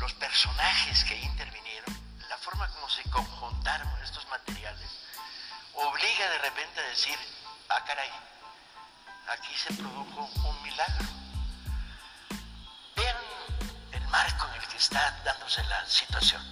los 0.00 0.12
personajes 0.14 1.04
que 1.04 1.14
intervinieron, 1.20 1.96
la 2.28 2.36
forma 2.38 2.66
como 2.68 2.88
se 2.88 3.02
conjuntaron 3.10 3.88
estos 4.02 4.26
materiales, 4.28 4.90
obliga 5.74 6.30
de 6.30 6.38
repente 6.38 6.80
a 6.80 6.88
decir, 6.88 7.16
ah 7.68 7.84
caray, 7.86 8.10
aquí 9.28 9.54
se 9.56 9.72
produjo 9.74 10.30
un 10.48 10.62
milagro. 10.62 11.06
Vean 12.96 13.16
el 13.92 14.08
marco 14.08 14.48
en 14.48 14.54
el 14.60 14.68
que 14.68 14.78
está 14.78 15.20
dándose 15.24 15.62
la 15.64 15.86
situación. 15.86 16.42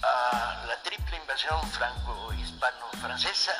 La 0.00 0.82
triple 0.82 1.16
invasión 1.16 1.70
franco-hispano-francesa 1.70 3.54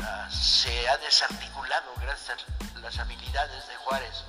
Ah, 0.00 0.28
se 0.30 0.88
ha 0.88 0.96
desarticulado 0.98 1.94
gracias 2.00 2.44
a 2.74 2.78
las 2.80 2.98
habilidades 2.98 3.66
de 3.68 3.76
Juárez 3.76 4.24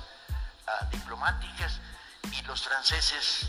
ah, 0.66 0.86
diplomáticas 0.90 1.80
y 2.32 2.42
los 2.42 2.62
franceses 2.62 3.46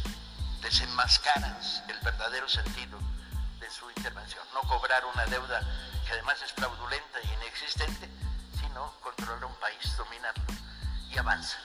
desenmascaran 0.61 1.57
el 1.87 1.99
verdadero 1.99 2.47
sentido 2.49 2.99
de 3.59 3.69
su 3.69 3.89
intervención. 3.91 4.43
No 4.53 4.61
cobrar 4.61 5.03
una 5.05 5.25
deuda 5.25 5.61
que 6.05 6.13
además 6.13 6.41
es 6.41 6.51
fraudulenta 6.53 7.19
y 7.23 7.33
inexistente, 7.33 8.09
sino 8.59 8.91
controlar 9.01 9.45
un 9.45 9.55
país, 9.55 9.97
dominarlo 9.97 10.43
y 11.09 11.17
avanza. 11.17 11.57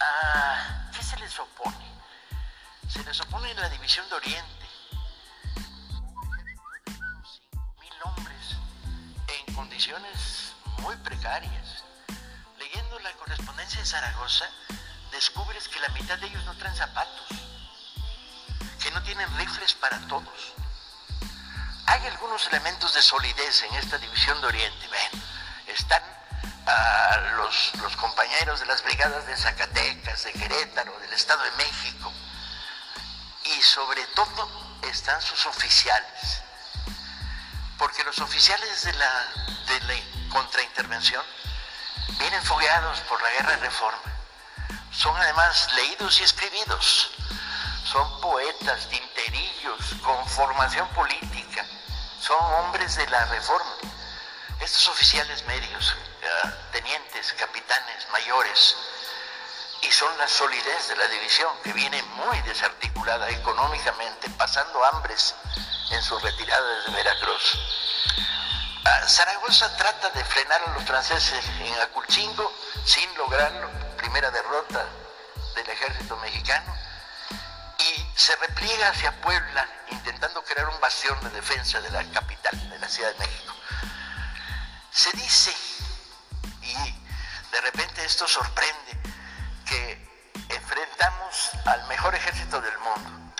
Ah, 0.00 0.90
¿Qué 0.94 1.02
se 1.02 1.16
les 1.18 1.38
opone? 1.38 1.92
Se 2.88 3.02
les 3.04 3.20
opone 3.20 3.54
la 3.54 3.68
división 3.68 4.08
de 4.08 4.14
Oriente. 4.16 4.61
Condiciones 9.62 10.54
muy 10.78 10.96
precarias. 10.96 11.84
Leyendo 12.58 12.98
la 12.98 13.12
correspondencia 13.12 13.78
de 13.78 13.86
Zaragoza, 13.86 14.44
descubres 15.12 15.68
que 15.68 15.78
la 15.78 15.88
mitad 15.90 16.18
de 16.18 16.26
ellos 16.26 16.44
no 16.46 16.54
traen 16.56 16.74
zapatos, 16.74 17.28
que 18.82 18.90
no 18.90 19.00
tienen 19.04 19.28
rifles 19.38 19.72
para 19.74 20.00
todos. 20.08 20.54
Hay 21.86 22.04
algunos 22.08 22.44
elementos 22.48 22.92
de 22.92 23.02
solidez 23.02 23.62
en 23.62 23.74
esta 23.76 23.98
división 23.98 24.40
de 24.40 24.48
Oriente. 24.48 24.88
Ven, 24.88 25.22
están 25.68 26.02
ah, 26.66 27.34
los, 27.36 27.72
los 27.82 27.96
compañeros 27.96 28.58
de 28.58 28.66
las 28.66 28.82
brigadas 28.82 29.24
de 29.28 29.36
Zacatecas, 29.36 30.24
de 30.24 30.32
Querétaro, 30.32 30.98
del 30.98 31.12
Estado 31.12 31.40
de 31.44 31.50
México, 31.52 32.12
y 33.44 33.62
sobre 33.62 34.04
todo 34.08 34.80
están 34.90 35.22
sus 35.22 35.46
oficiales. 35.46 36.42
Porque 37.78 38.04
los 38.04 38.20
oficiales 38.20 38.84
de 38.84 38.92
la, 38.92 39.41
de 39.72 39.80
la 39.94 39.94
contraintervención 40.30 41.22
vienen 42.18 42.42
fogueados 42.42 43.00
por 43.00 43.22
la 43.22 43.30
guerra 43.30 43.50
de 43.52 43.56
reforma. 43.58 44.02
Son 44.92 45.16
además 45.16 45.68
leídos 45.74 46.20
y 46.20 46.24
escribidos. 46.24 47.10
Son 47.84 48.20
poetas, 48.20 48.88
tinterillos, 48.88 49.94
con 50.02 50.26
formación 50.28 50.88
política. 50.90 51.64
Son 52.20 52.38
hombres 52.54 52.96
de 52.96 53.06
la 53.08 53.24
reforma. 53.26 53.76
Estos 54.60 54.88
oficiales 54.88 55.44
medios, 55.46 55.96
eh, 56.22 56.50
tenientes, 56.72 57.32
capitanes, 57.32 58.06
mayores, 58.12 58.76
y 59.82 59.90
son 59.90 60.16
la 60.18 60.28
solidez 60.28 60.88
de 60.88 60.96
la 60.96 61.08
división 61.08 61.50
que 61.64 61.72
viene 61.72 62.00
muy 62.02 62.40
desarticulada 62.42 63.28
económicamente, 63.30 64.30
pasando 64.30 64.84
hambres 64.84 65.34
en 65.90 66.02
su 66.02 66.18
retirada 66.20 66.66
desde 66.76 66.92
Veracruz. 66.92 67.81
Ah, 68.84 69.06
Zaragoza 69.06 69.76
trata 69.76 70.10
de 70.10 70.24
frenar 70.24 70.60
a 70.66 70.72
los 70.72 70.82
franceses 70.82 71.44
en 71.60 71.74
Aculchingo 71.82 72.52
sin 72.84 73.16
lograrlo, 73.16 73.70
primera 73.96 74.28
derrota 74.32 74.84
del 75.54 75.70
ejército 75.70 76.16
mexicano, 76.16 76.74
y 77.78 78.06
se 78.18 78.34
repliega 78.36 78.88
hacia 78.88 79.12
Puebla 79.20 79.68
intentando 79.90 80.42
crear 80.42 80.68
un 80.68 80.80
bastión 80.80 81.16
de 81.22 81.30
defensa 81.30 81.80
de 81.80 81.90
la 81.90 82.02
capital, 82.10 82.70
de 82.70 82.78
la 82.80 82.88
Ciudad 82.88 83.12
de 83.12 83.18
México. 83.20 83.54
Se 84.90 85.12
dice, 85.12 85.54
y 86.62 86.74
de 87.52 87.60
repente 87.60 88.04
esto 88.04 88.26
sorprende, 88.26 89.00
que 89.64 90.08
enfrentamos 90.48 91.50
al 91.66 91.86
mejor 91.86 92.16
ejército 92.16 92.60
del 92.60 92.76
mundo. 92.78 93.31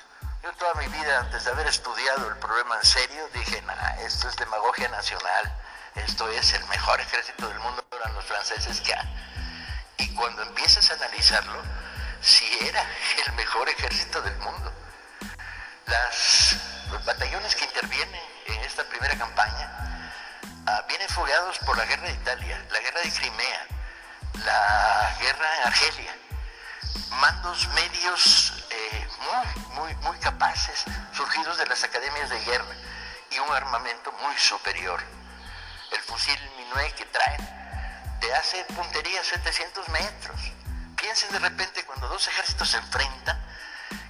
Toda 0.63 0.75
mi 0.75 0.87
vida, 0.87 1.19
antes 1.19 1.45
de 1.45 1.51
haber 1.51 1.67
estudiado 1.67 2.29
el 2.29 2.37
problema 2.37 2.77
en 2.77 2.87
serio, 2.87 3.29
dije, 3.35 3.61
nah, 3.63 3.97
esto 4.07 4.29
es 4.29 4.37
demagogia 4.37 4.87
nacional, 4.91 5.53
esto 5.97 6.29
es 6.29 6.53
el 6.53 6.65
mejor 6.67 7.01
ejército 7.01 7.49
del 7.49 7.59
mundo, 7.59 7.85
eran 7.91 8.15
los 8.15 8.25
franceses 8.25 8.81
que 8.81 8.95
hay. 8.95 9.09
Y 9.99 10.15
cuando 10.15 10.41
empiezas 10.43 10.89
a 10.89 10.95
analizarlo, 10.95 11.61
si 12.21 12.45
era 12.61 12.81
el 13.27 13.33
mejor 13.33 13.69
ejército 13.71 14.23
del 14.23 14.37
mundo. 14.37 14.73
Los 16.93 17.05
batallones 17.07 17.57
que 17.57 17.65
intervienen 17.65 18.23
en 18.47 18.61
esta 18.61 18.85
primera 18.85 19.19
campaña 19.19 19.69
ah, 20.69 20.85
vienen 20.87 21.09
fogueados 21.09 21.59
por 21.59 21.77
la 21.77 21.87
guerra 21.87 22.07
de 22.07 22.13
Italia, 22.13 22.65
la 22.71 22.79
guerra 22.79 23.01
de 23.01 23.11
Crimea, 23.11 23.67
la 24.45 25.17
guerra 25.19 25.57
en 25.57 25.67
Argelia. 25.67 26.17
Mandos 27.19 27.67
medios 27.71 28.62
muy, 29.31 29.75
muy, 29.75 29.95
muy 29.97 30.19
capaces, 30.19 30.85
surgidos 31.13 31.59
de 31.59 31.67
las 31.67 31.83
academias 31.85 32.31
de 32.31 32.41
guerra 32.45 32.75
y 33.31 33.39
un 33.39 33.51
armamento 33.53 34.13
muy 34.13 34.37
superior. 34.37 35.03
El 35.91 36.01
fusil 36.01 36.39
Minué 36.57 36.93
que 36.93 37.05
traen 37.07 38.19
te 38.21 38.33
hace 38.35 38.65
puntería 38.65 39.21
a 39.21 39.25
700 39.25 39.89
metros. 39.89 40.41
Piensen 40.97 41.33
de 41.33 41.39
repente 41.39 41.85
cuando 41.85 42.09
dos 42.09 42.27
ejércitos 42.29 42.71
se 42.71 42.77
enfrentan, 42.77 43.41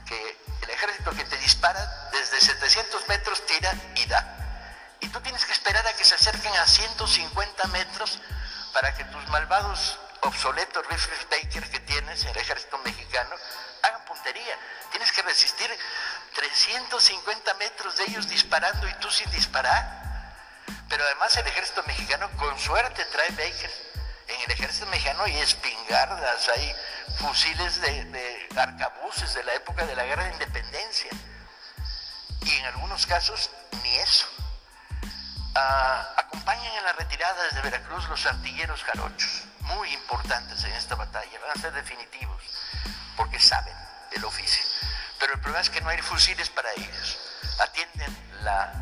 que 0.06 0.38
el 0.62 0.70
ejército 0.70 1.10
que 1.12 1.24
te 1.24 1.36
dispara 1.38 2.10
desde 2.12 2.40
700 2.40 3.08
metros 3.08 3.44
tira 3.46 3.74
y 3.94 4.06
da. 4.06 4.38
Y 5.00 5.08
tú 5.08 5.20
tienes 5.20 5.44
que 5.44 5.52
esperar 5.52 5.86
a 5.86 5.92
que 5.94 6.04
se 6.04 6.14
acerquen 6.14 6.54
a 6.56 6.66
150 6.66 7.66
metros 7.68 8.20
para 8.72 8.94
que 8.94 9.04
tus 9.04 9.26
malvados 9.28 9.98
obsoletos 10.22 10.86
rifles 10.86 11.26
Baker 11.30 11.70
que 11.70 11.80
tienes 11.80 12.22
en 12.22 12.28
el 12.30 12.36
ejército 12.36 12.78
mexicano 12.78 13.34
hagan 13.82 14.01
Tienes 14.90 15.12
que 15.12 15.22
resistir 15.22 15.70
350 16.34 17.54
metros 17.54 17.96
de 17.96 18.04
ellos 18.04 18.28
disparando 18.28 18.88
y 18.88 18.94
tú 18.94 19.10
sin 19.10 19.30
disparar. 19.30 20.34
Pero 20.88 21.04
además 21.04 21.36
el 21.36 21.46
ejército 21.46 21.82
mexicano 21.84 22.30
con 22.36 22.58
suerte 22.58 23.04
trae 23.06 23.30
Baker. 23.30 23.70
En 24.28 24.40
el 24.42 24.50
ejército 24.52 24.86
mexicano 24.86 25.24
hay 25.24 25.38
espingardas, 25.38 26.48
hay 26.48 26.74
fusiles 27.18 27.80
de, 27.80 28.04
de 28.04 28.48
arcabuces 28.56 29.34
de 29.34 29.44
la 29.44 29.54
época 29.54 29.84
de 29.86 29.96
la 29.96 30.04
guerra 30.04 30.24
de 30.24 30.32
independencia. 30.32 31.10
Y 32.42 32.50
en 32.56 32.66
algunos 32.66 33.06
casos 33.06 33.50
ni 33.82 33.96
eso. 33.96 34.26
Ah, 35.54 36.14
acompañan 36.16 36.72
en 36.74 36.84
la 36.84 36.92
retirada 36.92 37.44
desde 37.44 37.60
Veracruz 37.60 38.08
los 38.08 38.24
artilleros 38.24 38.82
jarochos, 38.84 39.42
muy 39.60 39.92
importantes 39.92 40.64
en 40.64 40.72
esta 40.72 40.94
batalla, 40.94 41.40
van 41.40 41.50
a 41.50 41.60
ser 41.60 41.72
definitivos, 41.74 42.42
porque 43.16 43.38
saben 43.38 43.74
el 44.14 44.24
oficio. 44.24 44.62
Pero 45.18 45.34
el 45.34 45.40
problema 45.40 45.60
es 45.60 45.70
que 45.70 45.80
no 45.80 45.88
hay 45.88 46.00
fusiles 46.02 46.50
para 46.50 46.72
ellos. 46.72 47.18
Atienden 47.60 48.16
la, 48.42 48.78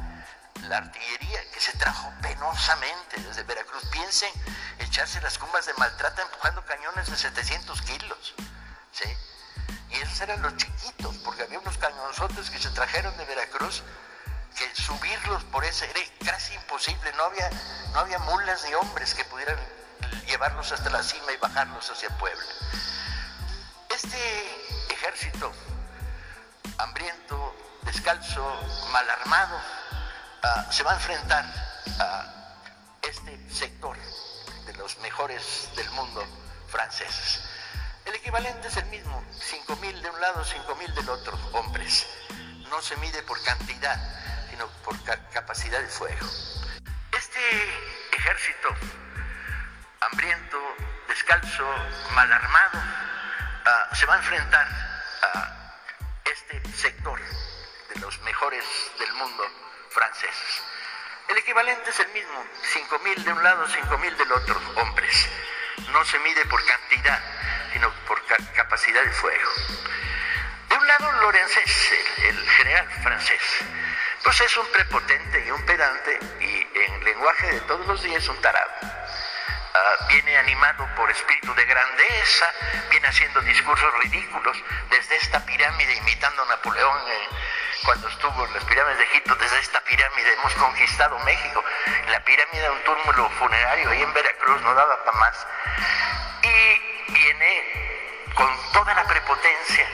artillería 0.73 1.51
que 1.51 1.61
se 1.61 1.73
trajo 1.79 2.13
penosamente 2.23 3.21
desde 3.21 3.43
Veracruz. 3.43 3.83
Piensen 3.91 4.31
echarse 4.79 5.21
las 5.21 5.37
cumbas 5.37 5.67
de 5.67 5.75
maltrata 5.75 6.23
empujando 6.23 6.65
cañones 6.65 7.11
de 7.11 7.17
700 7.17 7.83
kilos. 7.83 8.35
¿sí? 8.93 9.09
Y 9.91 9.97
esos 9.97 10.21
eran 10.21 10.41
los 10.43 10.57
chiquitos, 10.57 11.17
porque 11.25 11.43
había 11.43 11.59
unos 11.59 11.77
cañonzotes 11.77 12.51
que 12.51 12.59
se 12.59 12.71
trajeron 12.71 13.17
de 13.17 13.25
Veracruz 13.25 13.83
que 14.57 14.75
subirlos 14.75 15.45
por 15.45 15.65
ese 15.65 15.89
era 15.91 16.01
casi 16.33 16.55
imposible, 16.55 17.13
no 17.17 17.25
había, 17.25 17.51
no 17.93 18.01
había 18.01 18.19
mulas 18.21 18.65
ni 18.65 18.75
hombres 18.75 19.15
que 19.15 19.25
pudieran 19.25 19.59
llevarlos 20.27 20.73
hasta 20.73 20.91
la 20.91 21.03
cima 21.03 21.33
y 21.33 21.37
bajarlos 21.37 21.91
hacia 21.91 22.09
Puebla. 22.19 22.45
Este 23.91 24.80
ejército 25.01 25.51
hambriento, 26.77 27.57
descalzo, 27.83 28.45
mal 28.93 29.09
armado, 29.09 29.57
uh, 29.57 30.71
se 30.73 30.83
va 30.83 30.93
a 30.93 30.95
enfrentar 30.97 31.45
a 31.99 32.27
este 33.01 33.51
sector 33.51 33.97
de 34.67 34.75
los 34.75 34.99
mejores 34.99 35.71
del 35.75 35.91
mundo 35.93 36.23
franceses. 36.69 37.41
El 38.05 38.15
equivalente 38.15 38.69
es 38.69 38.77
el 38.77 38.85
mismo, 38.87 39.25
5.000 39.67 40.03
de 40.03 40.11
un 40.11 40.21
lado, 40.21 40.45
5.000 40.45 40.93
del 40.93 41.09
otro, 41.09 41.39
hombres. 41.53 42.07
No 42.69 42.83
se 42.83 42.95
mide 42.99 43.23
por 43.23 43.43
cantidad, 43.43 43.99
sino 44.51 44.67
por 44.85 45.03
ca 45.05 45.17
capacidad 45.31 45.81
de 45.81 45.89
fuego. 45.89 46.27
Este 47.13 47.41
ejército 48.13 48.69
hambriento, 50.01 50.59
descalzo, 51.09 51.67
mal 52.15 52.31
armado, 52.31 52.79
uh, 52.79 53.95
se 53.95 54.05
va 54.05 54.15
a 54.15 54.19
enfrentar 54.19 54.90
a 55.23 55.75
este 56.25 56.61
sector 56.73 57.21
de 57.95 58.01
los 58.01 58.21
mejores 58.21 58.65
del 58.99 59.13
mundo 59.15 59.45
franceses. 59.91 60.63
El 61.29 61.39
equivalente 61.39 61.91
es 61.91 62.01
el 62.01 62.09
mismo, 62.09 62.45
5.000 62.91 63.25
de 63.25 63.33
un 63.33 63.43
lado, 63.43 63.67
5.000 63.67 64.17
del 64.17 64.33
otro, 64.33 64.61
hombres. 64.77 65.29
No 65.93 66.05
se 66.05 66.19
mide 66.21 66.45
por 66.47 66.65
cantidad, 66.65 67.21
sino 67.73 67.91
por 68.07 68.25
ca 68.27 68.37
capacidad 68.55 69.03
de 69.03 69.13
fuego. 69.13 69.51
De 70.69 70.77
un 70.77 70.87
lado, 70.87 71.13
Lorenzés, 71.21 71.93
el 72.25 72.49
general 72.51 72.89
francés, 73.03 73.41
pues 74.23 74.41
es 74.41 74.57
un 74.57 74.67
prepotente 74.73 75.45
y 75.47 75.51
un 75.51 75.65
pedante 75.65 76.19
y 76.41 76.79
en 76.79 77.05
lenguaje 77.05 77.53
de 77.53 77.61
todos 77.63 77.87
los 77.87 78.03
días 78.03 78.27
un 78.29 78.41
tarado. 78.41 78.71
Uh, 79.73 80.07
viene 80.09 80.37
animado 80.37 80.85
por 80.97 81.09
espíritu 81.11 81.55
de 81.55 81.65
grandeza, 81.65 82.47
viene 82.91 83.07
haciendo 83.07 83.41
discursos 83.43 83.95
ridículos 84.03 84.57
desde 84.91 85.15
esta 85.15 85.39
pirámide, 85.47 85.95
imitando 85.95 86.43
a 86.43 86.47
Napoleón 86.47 86.99
eh, 87.09 87.29
cuando 87.85 88.09
estuvo 88.09 88.47
en 88.47 88.55
las 88.55 88.65
pirámides 88.65 88.99
de 88.99 89.05
Egipto, 89.05 89.35
desde 89.37 89.61
esta 89.61 89.81
pirámide 89.83 90.33
hemos 90.33 90.55
conquistado 90.55 91.17
México. 91.21 91.63
La 92.09 92.19
pirámide 92.25 92.63
de 92.63 92.71
un 92.71 92.83
túmulo 92.83 93.31
funerario 93.39 93.91
ahí 93.91 94.03
en 94.03 94.13
Veracruz 94.13 94.61
no 94.63 94.75
daba 94.75 95.05
para 95.05 95.19
más. 95.19 95.47
Y 96.43 97.13
viene 97.13 98.29
con 98.35 98.73
toda 98.73 98.93
la 98.93 99.05
prepotencia 99.05 99.87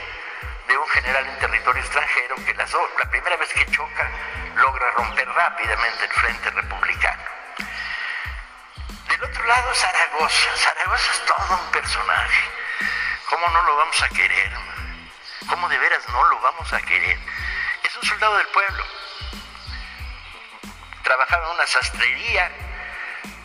de 0.67 0.77
un 0.77 0.87
general 0.89 1.27
en 1.27 1.37
territorio 1.37 1.83
extranjero 1.83 2.35
que 2.45 2.53
la 2.55 3.09
primera 3.11 3.37
vez 3.37 3.53
que 3.53 3.65
choca 3.67 4.09
logra 4.55 4.91
romper 4.91 5.27
rápidamente 5.29 6.05
el 6.05 6.11
frente 6.11 6.49
republicano. 6.49 7.23
Del 9.17 9.31
otro 9.31 9.47
lado, 9.47 9.73
Zaragoza. 9.73 10.55
Zaragoza 10.57 11.11
es 11.11 11.25
todo 11.25 11.59
un 11.59 11.71
personaje. 11.71 12.51
¿Cómo 13.27 13.47
no 13.49 13.63
lo 13.63 13.77
vamos 13.77 14.01
a 14.03 14.09
querer? 14.09 14.51
¿Cómo 15.49 15.67
de 15.69 15.77
veras 15.79 16.07
no 16.09 16.23
lo 16.25 16.39
vamos 16.39 16.71
a 16.71 16.79
querer? 16.81 17.17
Es 17.83 17.95
un 17.95 18.03
soldado 18.03 18.37
del 18.37 18.45
pueblo. 18.47 18.85
Trabajaba 21.01 21.45
en 21.47 21.51
una 21.55 21.65
sastrería, 21.65 22.51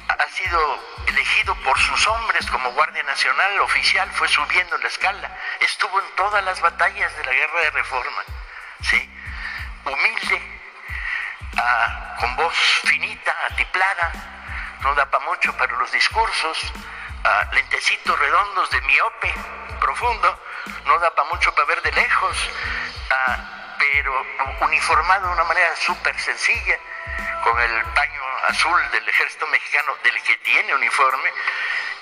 ha 0.09 0.29
sido 0.29 0.79
elegido 1.07 1.55
por 1.63 1.79
sus 1.79 2.07
hombres 2.07 2.51
como 2.51 2.73
Guardia 2.73 3.03
Nacional 3.05 3.61
oficial, 3.61 4.11
fue 4.13 4.29
subiendo 4.29 4.77
la 4.77 4.89
escala, 4.89 5.39
estuvo 5.61 5.99
en 6.01 6.17
todas 6.17 6.45
las 6.45 6.61
batallas 6.61 7.17
de 7.17 7.25
la 7.25 7.33
guerra 7.33 7.61
de 7.61 7.71
reforma, 7.71 8.25
¿sí? 8.83 9.11
humilde, 9.87 10.61
ah, 11.57 12.17
con 12.21 12.37
voz 12.37 12.57
finita, 12.85 13.35
atiplada, 13.51 14.13
no 14.83 14.95
da 14.95 15.07
para 15.07 15.25
mucho 15.25 15.57
para 15.57 15.73
los 15.77 15.91
discursos, 15.93 16.73
ah, 17.25 17.49
lentecitos 17.53 18.19
redondos 18.19 18.71
de 18.71 18.81
miope 18.83 19.35
profundo, 19.81 20.39
no 20.87 20.99
da 20.99 21.15
para 21.15 21.29
mucho 21.29 21.55
para 21.55 21.67
ver 21.67 21.83
de 21.83 21.93
lejos, 21.93 22.37
ah, 23.11 23.77
pero 23.79 24.27
uniformado 24.61 25.29
de 25.29 25.33
una 25.35 25.45
manera 25.45 25.75
súper 25.77 26.19
sencilla, 26.21 26.79
con 27.43 27.61
el 27.61 27.85
paño 27.87 28.23
azul 28.49 28.91
del 28.91 29.09
ejército 29.09 29.47
mexicano, 29.49 29.97
del 30.05 30.23
que 30.23 30.37
tiene 30.39 30.75
uniforme, 30.75 31.33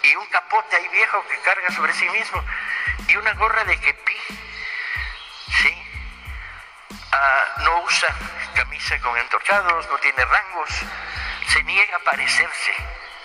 y 0.03 0.15
un 0.17 0.27
capote 0.27 0.77
ahí 0.77 0.89
viejo 0.89 1.25
que 1.29 1.39
carga 1.41 1.71
sobre 1.71 1.93
sí 1.95 2.09
mismo, 2.09 2.45
y 3.09 3.17
una 3.17 3.33
gorra 3.35 3.65
de 3.65 3.79
quepí, 3.81 4.17
¿sí? 5.63 5.83
Ah, 7.13 7.45
no 7.65 7.81
usa 7.83 8.15
camisa 8.55 8.99
con 9.01 9.17
entorchados, 9.19 9.89
no 9.89 9.99
tiene 9.99 10.25
rangos, 10.25 10.71
se 11.51 11.63
niega 11.65 11.97
a 11.97 12.01
parecerse 12.01 12.73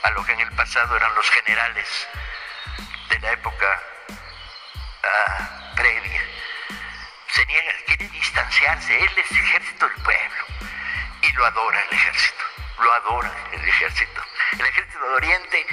a 0.04 0.10
lo 0.12 0.26
que 0.26 0.34
en 0.34 0.40
el 0.40 0.52
pasado 0.54 0.96
eran 0.96 1.14
los 1.14 1.30
generales 1.30 2.08
de 3.10 3.20
la 3.20 3.32
época 3.32 3.84
ah, 5.04 5.74
previa. 5.76 6.22
Se 7.28 7.46
niega, 7.46 7.72
quiere 7.86 8.08
distanciarse, 8.10 8.98
él 8.98 9.12
es 9.18 9.32
ejército 9.32 9.88
del 9.88 10.02
pueblo 10.02 10.46
y 11.22 11.32
lo 11.34 11.46
adora 11.46 11.80
el 11.82 11.94
ejército, 11.94 12.44
lo 12.80 12.94
adora 12.94 13.32
el 13.52 13.68
ejército. 13.68 14.22
El 14.54 14.66
ejército 14.66 15.00
de 15.08 15.14
Oriente, 15.14 15.68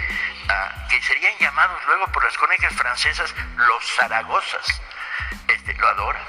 ah, 0.51 0.87
que 0.91 1.01
serían 1.03 1.37
llamados 1.39 1.83
luego 1.87 2.07
por 2.09 2.23
las 2.23 2.37
crónicas 2.37 2.75
francesas 2.75 3.35
los 3.57 3.97
Zaragozas, 3.97 4.83
este, 5.49 5.73
lo 5.75 5.89
adora, 5.89 6.23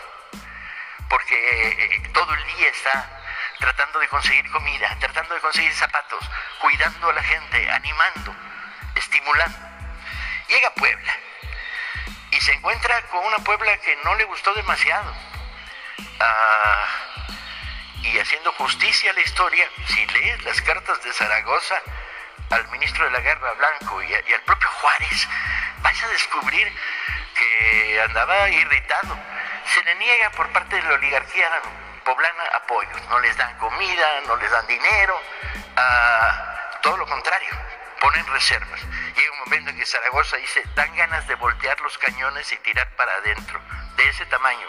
porque 1.10 1.68
eh, 1.68 2.10
todo 2.13 2.34
el 2.34 2.46
día 2.56 2.70
está 2.70 3.23
tratando 3.63 3.98
de 4.00 4.10
conseguir 4.10 4.51
comida, 4.51 4.93
tratando 5.00 5.36
de 5.36 5.39
conseguir 5.39 5.74
zapatos, 5.74 6.20
cuidando 6.60 7.10
a 7.10 7.13
la 7.13 7.24
gente, 7.24 7.72
animando, 7.72 8.36
estimulando. 8.93 9.58
Llega 10.50 10.67
a 10.67 10.74
Puebla 10.74 11.13
y 12.32 12.41
se 12.41 12.51
encuentra 12.51 13.01
con 13.03 13.24
una 13.25 13.38
Puebla 13.38 13.77
que 13.77 13.96
no 14.03 14.15
le 14.15 14.25
gustó 14.25 14.53
demasiado. 14.53 15.15
Ah, 16.20 16.86
y 18.01 18.20
haciendo 18.20 18.51
justicia 18.51 19.12
a 19.12 19.13
la 19.13 19.22
historia, 19.22 19.65
si 19.88 20.05
lees 20.08 20.43
las 20.43 20.62
cartas 20.62 21.01
de 21.01 21.13
Zaragoza 21.13 21.82
al 22.50 22.67
ministro 22.67 23.05
de 23.05 23.12
la 23.12 23.22
Guerra 23.22 23.53
Blanco 23.53 24.03
y, 24.03 24.13
al 24.13 24.41
propio 24.41 24.67
Juárez, 24.67 25.29
vais 25.79 26.03
a 26.03 26.08
descubrir 26.10 26.70
que 27.34 28.01
andaba 28.10 28.50
irritado. 28.50 29.17
Se 29.74 29.82
le 29.86 29.96
niega 29.96 30.32
por 30.32 30.50
parte 30.50 30.75
de 30.75 30.82
la 30.82 30.96
oligarquía 30.96 31.50
poblana 32.03 32.43
apoyos, 32.53 33.01
no 33.10 33.19
les 33.19 33.36
dan 33.38 33.57
comida, 33.57 34.22
no 34.27 34.36
les 34.36 34.51
dan 34.51 34.67
dinero, 34.67 35.19
todo 36.81 36.98
lo 36.98 37.05
contrario, 37.07 37.50
ponen 38.00 38.25
reservas. 38.27 38.81
Llega 39.15 39.31
un 39.31 39.39
momento 39.39 39.69
en 39.69 39.77
que 39.77 39.86
Zaragoza 39.86 40.38
dice, 40.38 40.63
dan 40.75 40.95
ganas 40.95 41.27
de 41.27 41.36
voltear 41.36 41.79
los 41.81 41.98
cañones 41.98 42.51
y 42.51 42.57
tirar 42.57 42.89
para 42.95 43.13
adentro. 43.15 43.62
De 43.95 44.07
ese 44.10 44.25
tamaño 44.25 44.65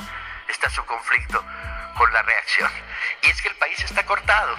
está 0.48 0.70
su 0.70 0.84
conflicto 0.86 1.44
con 1.96 2.12
la 2.12 2.22
reacción. 2.22 2.70
Y 3.22 3.30
es 3.30 3.42
que 3.42 3.48
el 3.48 3.56
país 3.56 3.80
está 3.80 4.04
cortado. 4.06 4.56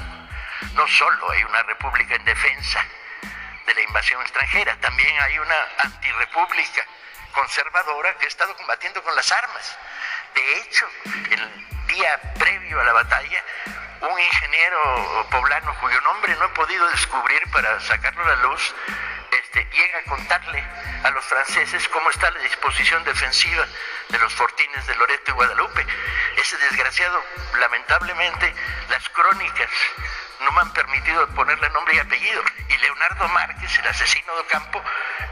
No 0.73 0.87
solo 0.87 1.31
hay 1.31 1.43
una 1.43 1.63
república 1.63 2.15
en 2.15 2.25
defensa 2.25 2.83
de 3.65 3.73
la 3.73 3.81
invasión 3.81 4.21
extranjera, 4.21 4.75
también 4.81 5.17
hay 5.21 5.39
una 5.39 5.55
antirrepública 5.79 6.85
conservadora 7.31 8.15
que 8.17 8.25
ha 8.25 8.27
estado 8.27 8.55
combatiendo 8.55 9.01
con 9.03 9.15
las 9.15 9.31
armas. 9.31 9.77
De 10.33 10.57
hecho, 10.59 10.87
día 11.95 12.19
previo 12.37 12.81
a 12.81 12.83
la 12.83 12.91
batalla, 12.91 13.43
un 14.01 14.19
ingeniero 14.19 15.27
poblano 15.31 15.73
cuyo 15.79 15.99
nombre 16.01 16.35
no 16.35 16.45
he 16.45 16.49
podido 16.49 16.85
descubrir 16.89 17.41
para 17.51 17.79
sacarlo 17.79 18.21
a 18.21 18.27
la 18.27 18.35
luz, 18.43 18.75
este, 19.31 19.65
llega 19.71 19.99
a 19.99 20.03
contarle 20.03 20.61
a 21.03 21.09
los 21.11 21.23
franceses 21.23 21.87
cómo 21.87 22.09
está 22.09 22.29
la 22.31 22.39
disposición 22.41 23.01
defensiva 23.05 23.65
de 24.09 24.19
los 24.19 24.33
fortines 24.33 24.85
de 24.87 24.95
Loreto 24.95 25.31
y 25.31 25.33
Guadalupe. 25.35 25.85
Ese 26.35 26.57
desgraciado, 26.57 27.23
lamentablemente, 27.59 28.53
las 28.89 29.07
crónicas 29.09 29.69
no 30.41 30.51
me 30.51 30.61
han 30.61 30.73
permitido 30.73 31.25
ponerle 31.29 31.69
nombre 31.69 31.95
y 31.95 31.99
apellido. 31.99 32.43
Y 32.67 32.77
Leonardo 32.77 33.27
Márquez, 33.29 33.79
el 33.79 33.87
asesino 33.87 34.35
de 34.35 34.45
campo, 34.47 34.83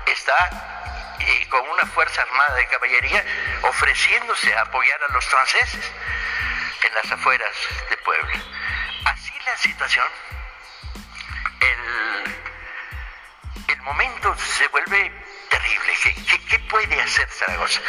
está 0.06 1.16
eh, 1.20 1.48
con 1.50 1.68
una 1.68 1.86
fuerza 1.88 2.22
armada 2.22 2.56
de 2.56 2.68
caballería 2.68 3.24
ofreciéndose 3.64 4.56
a 4.56 4.62
apoyar 4.62 5.04
a 5.04 5.14
los 5.14 5.26
franceses 5.26 5.92
en 6.84 6.94
las 6.96 7.12
afueras 7.12 7.56
de 7.90 7.98
Puebla. 7.98 8.44
Así 9.06 9.34
la 9.46 9.58
situación, 9.58 10.08
el, 11.60 12.36
el 13.70 13.82
momento 13.82 14.36
se 14.38 14.68
vuelve 14.68 15.12
terrible. 15.50 15.94
¿Qué, 16.50 16.60
puede 16.70 17.02
hacer 17.02 17.30
Zaragoza? 17.30 17.80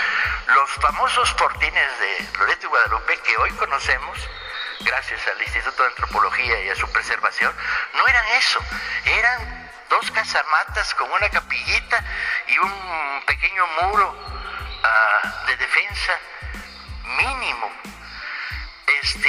Los 0.48 0.70
famosos 0.72 1.33
fortines 1.35 1.98
de 1.98 2.38
Loreto 2.38 2.66
y 2.66 2.68
Guadalupe 2.68 3.18
que 3.20 3.37
hoy 3.38 3.50
conocemos, 3.52 4.18
gracias 4.80 5.26
al 5.28 5.40
Instituto 5.42 5.83
de 5.83 5.88
Antropología 5.88 6.61
y 6.61 6.68
a 6.68 6.76
su 6.76 6.90
preservación, 6.92 7.54
no 7.94 8.07
eran 8.07 8.26
eso, 8.37 8.61
eran 9.04 9.70
dos 9.88 10.11
casamatas 10.11 10.94
con 10.94 11.11
una 11.11 11.28
capillita 11.30 12.04
y 12.48 12.59
un 12.59 13.22
pequeño 13.26 13.66
muro 13.83 14.14
ah, 14.83 15.44
de 15.46 15.57
defensa 15.57 16.18
mínimo. 17.16 17.70
Este, 19.05 19.29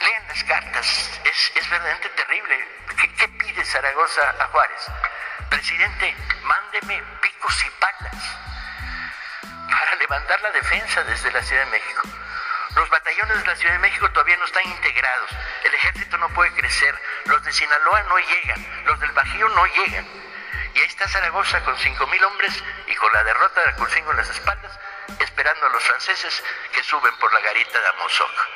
lean 0.00 0.28
las 0.28 0.44
cartas, 0.44 1.20
es, 1.24 1.52
es 1.56 1.68
verdaderamente 1.68 2.08
terrible. 2.10 2.68
¿Qué, 3.00 3.12
¿Qué 3.14 3.28
pide 3.30 3.64
Zaragoza 3.64 4.32
a 4.38 4.46
Juárez? 4.46 4.86
Presidente, 5.50 6.14
mándeme 6.44 7.02
picos 7.20 7.64
y 7.66 7.70
palas 7.80 8.14
para 9.72 9.94
levantar 9.96 10.40
la 10.40 10.52
defensa 10.52 11.02
desde 11.02 11.32
la 11.32 11.42
Ciudad 11.42 11.64
de 11.64 11.70
México. 11.72 12.02
Los 12.76 12.88
batallones 12.90 13.40
de 13.40 13.46
la 13.48 13.56
Ciudad 13.56 13.72
de 13.72 13.80
México 13.80 14.08
todavía 14.12 14.36
no 14.36 14.44
están 14.44 14.64
integrados. 14.64 15.30
El 15.64 15.74
ejército 15.74 16.16
no 16.18 16.28
puede 16.28 16.52
crecer. 16.52 16.94
Los 17.24 17.42
de 17.42 17.52
Sinaloa 17.52 18.02
no 18.04 18.18
llegan. 18.18 18.84
Los 18.84 19.00
del 19.00 19.10
Bajío 19.10 19.48
no 19.48 19.66
llegan. 19.66 20.06
Y 20.74 20.78
ahí 20.78 20.86
está 20.86 21.08
Zaragoza 21.08 21.60
con 21.64 21.76
5.000 21.76 22.24
hombres 22.24 22.62
y 22.86 22.94
con 22.94 23.12
la 23.12 23.24
derrota 23.24 23.62
de 23.62 23.70
Alculcingo 23.70 24.12
en 24.12 24.18
las 24.18 24.30
espaldas, 24.30 24.78
esperando 25.20 25.66
a 25.66 25.70
los 25.70 25.82
franceses 25.82 26.42
que 26.72 26.82
suben 26.82 27.14
por 27.16 27.32
la 27.32 27.40
garita 27.40 27.80
de 27.80 27.88
Amozoc. 27.88 28.48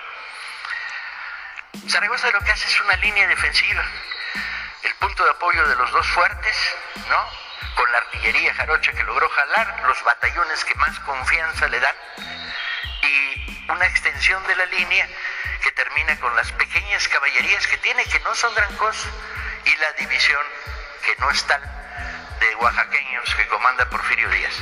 Zaragoza 1.88 2.30
lo 2.30 2.40
que 2.40 2.50
hace 2.50 2.68
es 2.68 2.80
una 2.80 2.96
línea 2.96 3.26
defensiva 3.26 3.84
el 4.82 4.94
punto 4.96 5.24
de 5.24 5.30
apoyo 5.30 5.66
de 5.66 5.76
los 5.76 5.90
dos 5.92 6.06
fuertes, 6.08 6.56
¿no? 7.08 7.28
Con 7.76 7.90
la 7.92 7.98
artillería 7.98 8.54
jarocha 8.54 8.92
que 8.92 9.02
logró 9.04 9.28
jalar, 9.28 9.82
los 9.86 10.02
batallones 10.02 10.64
que 10.64 10.74
más 10.74 10.98
confianza 11.00 11.68
le 11.68 11.80
dan, 11.80 11.94
y 13.02 13.66
una 13.70 13.86
extensión 13.86 14.44
de 14.46 14.56
la 14.56 14.66
línea 14.66 15.08
que 15.62 15.72
termina 15.72 16.18
con 16.20 16.34
las 16.36 16.50
pequeñas 16.52 17.06
caballerías 17.08 17.66
que 17.66 17.78
tiene, 17.78 18.04
que 18.04 18.20
no 18.20 18.34
son 18.34 18.54
gran 18.54 18.74
cosa, 18.76 19.08
y 19.64 19.76
la 19.76 19.92
división 19.92 20.44
que 21.04 21.16
no 21.16 21.30
es 21.30 21.44
tal 21.46 21.62
de 22.40 22.54
oaxaqueños 22.56 23.34
que 23.36 23.46
comanda 23.46 23.88
Porfirio 23.88 24.28
Díaz. 24.30 24.54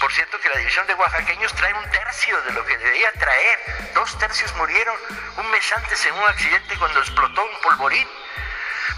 Por 0.00 0.12
cierto 0.12 0.38
que 0.40 0.48
la 0.48 0.56
división 0.58 0.86
de 0.86 0.94
oaxaqueños 0.94 1.52
trae 1.54 1.72
un 1.72 1.90
tercio 1.90 2.40
de 2.42 2.52
lo 2.52 2.64
que 2.64 2.76
debería 2.76 3.12
traer. 3.12 3.92
Dos 3.94 4.16
tercios 4.18 4.54
murieron 4.54 4.96
un 5.38 5.50
mes 5.50 5.72
antes 5.72 6.04
en 6.06 6.14
un 6.14 6.28
accidente 6.28 6.76
cuando 6.76 7.00
explotó 7.00 7.44
un 7.44 7.60
polvorín. 7.62 8.06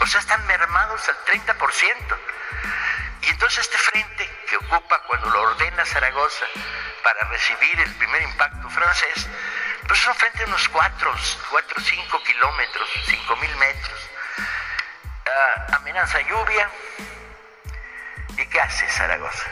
O 0.01 0.07
sea, 0.07 0.21
están 0.21 0.47
mermados 0.47 1.09
al 1.09 1.17
30%. 1.25 2.19
Y 3.23 3.29
entonces 3.29 3.61
este 3.61 3.79
frente 3.79 4.31
que 4.49 4.57
ocupa 4.57 5.03
cuando 5.07 5.31
lo 5.31 5.43
ordena 5.43 5.85
Zaragoza 5.85 6.47
para 7.03 7.29
recibir 7.29 7.81
el 7.81 7.95
primer 7.97 8.23
impacto 8.23 8.69
francés, 8.71 9.29
pues 9.87 10.01
es 10.01 10.07
un 10.07 10.15
frente 10.15 10.39
de 10.39 10.45
unos 10.47 10.69
4, 10.69 11.15
4 11.51 11.83
5 11.83 12.23
kilómetros, 12.25 12.89
5 13.07 13.37
mil 13.37 13.57
metros. 13.57 14.11
Uh, 15.27 15.75
amenaza 15.77 16.21
lluvia. 16.23 16.71
¿Y 18.37 18.47
qué 18.47 18.61
hace 18.61 18.89
Zaragoza? 18.89 19.51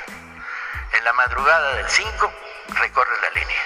En 0.99 1.05
la 1.05 1.13
madrugada 1.13 1.75
del 1.77 1.89
5 1.89 2.33
recorre 2.81 3.21
la 3.23 3.31
línea. 3.41 3.63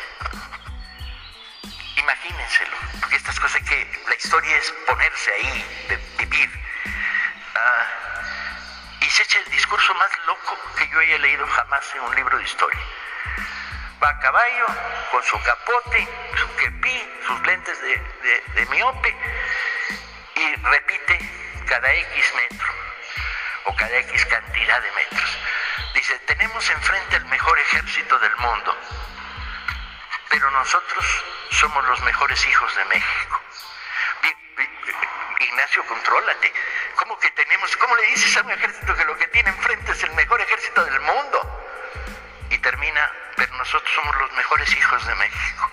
Imagínenselo, 1.96 2.76
porque 3.00 3.16
estas 3.16 3.40
cosas 3.40 3.62
que 3.62 4.04
la 4.06 4.14
historia 4.14 4.56
es 4.56 4.70
ponerse 4.86 5.32
ahí, 5.32 5.86
de 5.88 5.96
vivir 6.18 6.62
Ah, 7.54 7.86
y 9.00 9.10
se 9.10 9.22
echa 9.22 9.38
el 9.38 9.50
discurso 9.50 9.94
más 9.94 10.10
loco 10.26 10.58
que 10.76 10.88
yo 10.88 10.98
haya 11.00 11.18
leído 11.18 11.46
jamás 11.46 11.94
en 11.94 12.00
un 12.00 12.14
libro 12.16 12.38
de 12.38 12.44
historia. 12.44 12.80
Va 14.02 14.08
a 14.08 14.18
caballo, 14.20 14.66
con 15.10 15.22
su 15.22 15.38
capote, 15.42 16.08
su 16.34 16.56
quepí, 16.56 17.10
sus 17.26 17.46
lentes 17.46 17.80
de, 17.80 18.42
de, 18.54 18.66
miope, 18.66 19.16
y 20.34 20.54
repite 20.56 21.18
cada 21.66 21.92
X 21.92 22.34
metro 22.36 22.72
o 23.66 23.76
cada 23.76 23.96
X 23.98 24.24
cantidad 24.26 24.80
de 24.80 24.92
metros. 24.92 25.38
Dice, 25.94 26.18
tenemos 26.20 26.68
enfrente 26.70 27.16
el 27.16 27.24
mejor 27.26 27.58
ejército 27.58 28.18
del 28.18 28.36
mundo, 28.36 28.76
pero 30.30 30.50
nosotros 30.50 31.24
somos 31.50 31.84
los 31.86 32.00
mejores 32.02 32.46
hijos 32.46 32.76
de 32.76 32.84
México. 32.86 33.40
Ignacio, 35.40 35.84
contrólate. 35.86 36.52
¿Cómo 36.96 37.18
que 37.18 37.30
tenemos, 37.32 37.76
cómo 37.76 37.94
le 37.96 38.06
dices 38.06 38.36
a 38.36 38.42
un 38.42 38.50
ejército 38.52 38.94
que 38.94 39.04
lo 39.04 39.16
que 39.18 39.26
tiene 39.28 39.50
enfrente 39.50 39.92
es 39.92 40.02
el 40.02 40.12
mejor 40.12 40.40
ejército 40.40 40.84
del 40.84 41.00
mundo? 41.00 41.64
Y 42.50 42.58
termina, 42.58 43.12
pero 43.36 43.54
nosotros 43.56 43.90
somos 43.94 44.16
los 44.16 44.32
mejores 44.32 44.74
hijos 44.76 45.06
de 45.06 45.14
México. 45.16 45.70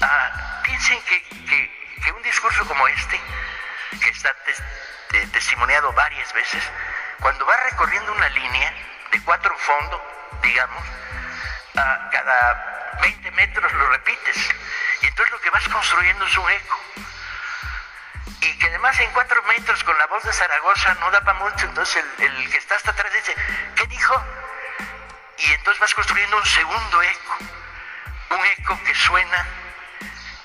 Ah, 0.00 0.60
piensen 0.64 1.00
que, 1.04 2.12
un 2.12 2.22
discurso 2.22 2.66
como 2.66 2.86
este, 2.88 3.20
que 4.02 4.08
está 4.10 4.34
testimoniado 5.32 5.92
varias 5.92 6.32
veces, 6.32 6.62
cuando 7.24 7.46
va 7.46 7.56
recorriendo 7.56 8.12
una 8.12 8.28
línea 8.28 8.70
de 9.10 9.22
cuatro 9.22 9.56
fondos, 9.56 9.98
digamos, 10.42 10.84
a 11.74 12.10
cada 12.12 12.98
20 13.00 13.30
metros 13.30 13.72
lo 13.72 13.88
repites. 13.92 14.36
Y 15.00 15.06
entonces 15.06 15.32
lo 15.32 15.40
que 15.40 15.48
vas 15.48 15.66
construyendo 15.70 16.26
es 16.26 16.36
un 16.36 16.50
eco. 16.50 16.80
Y 18.42 18.58
que 18.58 18.66
además 18.66 19.00
en 19.00 19.10
cuatro 19.12 19.42
metros 19.44 19.82
con 19.84 19.96
la 19.96 20.06
voz 20.08 20.22
de 20.22 20.34
Zaragoza 20.34 20.92
no 21.00 21.10
da 21.12 21.22
para 21.22 21.38
mucho, 21.38 21.64
entonces 21.64 22.04
el, 22.18 22.24
el 22.24 22.50
que 22.50 22.58
está 22.58 22.74
hasta 22.74 22.90
atrás 22.90 23.10
dice, 23.14 23.34
¿qué 23.74 23.86
dijo? 23.86 24.22
Y 25.38 25.52
entonces 25.52 25.80
vas 25.80 25.94
construyendo 25.94 26.36
un 26.36 26.44
segundo 26.44 27.02
eco, 27.02 27.38
un 28.32 28.46
eco 28.58 28.78
que 28.84 28.94
suena 28.96 29.46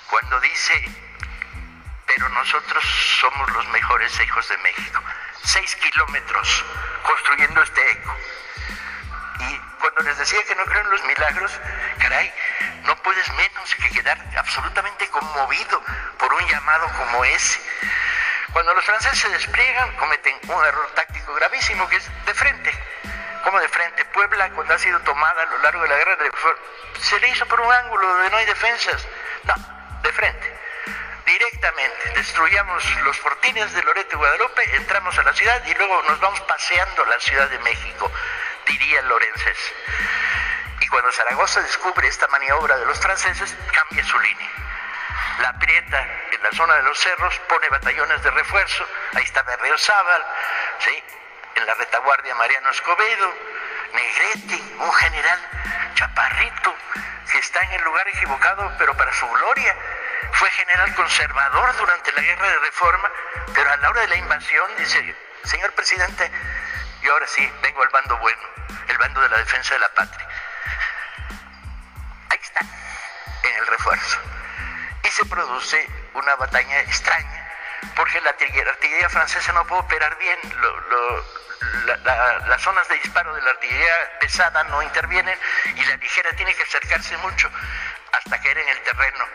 cuando 0.10 0.40
dice, 0.40 0.90
pero 2.08 2.30
nosotros 2.30 2.86
somos 3.20 3.52
los 3.52 3.68
mejores 3.68 4.18
hijos 4.22 4.48
de 4.48 4.58
México. 4.60 5.04
Seis 5.44 5.76
kilómetros 5.76 6.66
construyendo 7.04 7.62
este 7.64 7.92
eco. 7.92 8.16
Y 9.40 9.58
cuando 9.80 10.02
les 10.02 10.18
decía 10.18 10.44
que 10.44 10.56
no 10.56 10.66
creo 10.66 10.82
en 10.82 10.90
los 10.90 11.04
milagros, 11.04 11.52
caray, 12.00 12.34
no 12.84 12.96
puedes 12.98 13.28
menos 13.34 13.76
que 13.76 13.90
quedar 13.90 14.18
absolutamente 14.38 15.08
conmovido 15.10 15.82
por 16.18 16.34
un 16.34 16.46
llamado 16.48 16.88
como 16.98 17.24
ese. 17.26 17.60
Cuando 18.54 18.74
los 18.74 18.84
franceses 18.84 19.20
se 19.20 19.30
despliegan, 19.30 19.96
cometen 19.98 20.36
un 20.48 20.66
error 20.66 20.92
táctico 20.96 21.34
gravísimo 21.36 21.88
que 21.88 21.98
es 21.98 22.26
de 22.26 22.34
frente. 22.34 22.72
como 23.44 23.60
de 23.60 23.70
frente? 23.70 24.06
Puebla, 24.06 24.50
cuando 24.52 24.74
ha 24.74 24.80
sido 24.80 25.00
tomada 25.02 25.44
a 25.44 25.46
lo 25.46 25.58
largo 25.60 25.82
de 25.84 25.90
la 25.90 25.98
guerra, 25.98 26.18
se 27.00 27.20
le 27.20 27.30
hizo 27.30 27.46
por 27.46 27.62
un 27.62 27.72
ángulo 27.72 28.08
donde 28.08 28.30
no 28.30 28.38
hay 28.38 28.46
defensas. 28.46 29.08
No, 29.44 29.56
de 30.02 30.12
frente. 30.12 30.49
Directamente, 31.30 32.10
destruyamos 32.16 32.84
los 33.04 33.16
fortines 33.20 33.72
de 33.74 33.84
Loreto 33.84 34.16
y 34.16 34.18
Guadalupe, 34.18 34.76
entramos 34.78 35.16
a 35.16 35.22
la 35.22 35.32
ciudad 35.32 35.64
y 35.64 35.76
luego 35.76 36.02
nos 36.08 36.20
vamos 36.20 36.42
paseando 36.42 37.06
la 37.06 37.20
Ciudad 37.20 37.48
de 37.48 37.60
México, 37.60 38.12
diría 38.66 39.04
Lorences. 39.04 39.58
Y 40.80 40.88
cuando 40.88 41.12
Zaragoza 41.12 41.62
descubre 41.62 42.08
esta 42.08 42.28
maniobra 42.30 42.78
de 42.78 42.86
los 42.88 43.00
franceses, 43.00 43.56
cambia 43.72 44.04
su 44.06 44.20
línea. 44.20 44.50
La 45.42 45.50
aprieta 45.50 46.02
en 46.32 46.42
la 46.42 46.52
zona 46.54 46.78
de 46.78 46.82
los 46.82 46.98
cerros, 46.98 47.38
pone 47.48 47.70
batallones 47.70 48.24
de 48.24 48.32
refuerzo, 48.32 48.88
ahí 49.14 49.24
está 49.24 49.44
Berreo-Zábal, 49.44 50.26
¿sí? 50.80 51.04
en 51.54 51.66
la 51.68 51.76
retaguardia 51.76 52.34
Mariano 52.34 52.72
Escobedo, 52.72 53.36
Negrete, 53.94 54.64
un 54.80 54.94
general 54.94 55.40
chaparrito, 55.94 56.76
que 57.32 57.38
está 57.38 57.60
en 57.62 57.74
el 57.74 57.82
lugar 57.84 58.08
equivocado, 58.08 58.74
pero 58.80 58.98
para 58.98 59.14
su 59.14 59.28
gloria. 59.30 59.76
Fue 60.34 60.50
general 60.52 60.94
conservador 60.96 61.78
durante 61.78 62.12
la 62.14 62.22
guerra 62.22 62.50
de 62.50 62.60
reforma, 62.60 63.12
pero 63.54 63.72
a 63.72 63.78
la 63.78 63.90
hora 63.90 64.02
de 64.02 64.08
la 64.08 64.16
invasión 64.16 64.72
dice, 64.78 65.16
señor 65.44 65.72
presidente, 65.74 66.32
yo 67.02 67.14
ahora 67.14 67.28
sí 67.28 67.52
vengo 67.62 67.82
al 67.84 67.90
bando 67.90 68.18
bueno, 68.18 68.42
el 68.88 68.98
bando 68.98 69.22
de 69.22 69.30
la 69.30 69.38
defensa 69.38 69.74
de 69.74 69.80
la 69.80 69.90
patria. 69.90 70.28
Ahí 72.30 72.40
está, 72.42 72.60
en 73.44 73.56
el 73.56 73.68
refuerzo. 73.68 74.20
Y 75.04 75.08
se 75.10 75.26
produce 75.26 75.90
una 76.14 76.36
batalla 76.36 76.82
extraña, 76.82 77.52
porque 77.96 78.22
la 78.22 78.30
artillería 78.30 79.10
francesa 79.10 79.52
no 79.54 79.66
puede 79.68 79.82
operar 79.82 80.18
bien, 80.18 80.40
las 82.46 82.62
zonas 82.62 82.88
de 82.88 82.96
disparo 82.96 83.34
de 83.34 83.42
la 83.42 83.52
artillería 83.52 84.20
pesada 84.20 84.64
no 84.66 84.82
intervienen 84.82 85.38
y 85.76 85.86
la 85.86 85.96
ligera 85.98 86.32
tiene 86.34 86.54
que 86.56 86.64
acercarse 86.64 87.18
mucho 87.18 87.50
hasta 88.12 88.42
caer 88.42 88.58
en 88.58 88.70
el 88.70 88.82
terreno 88.84 89.26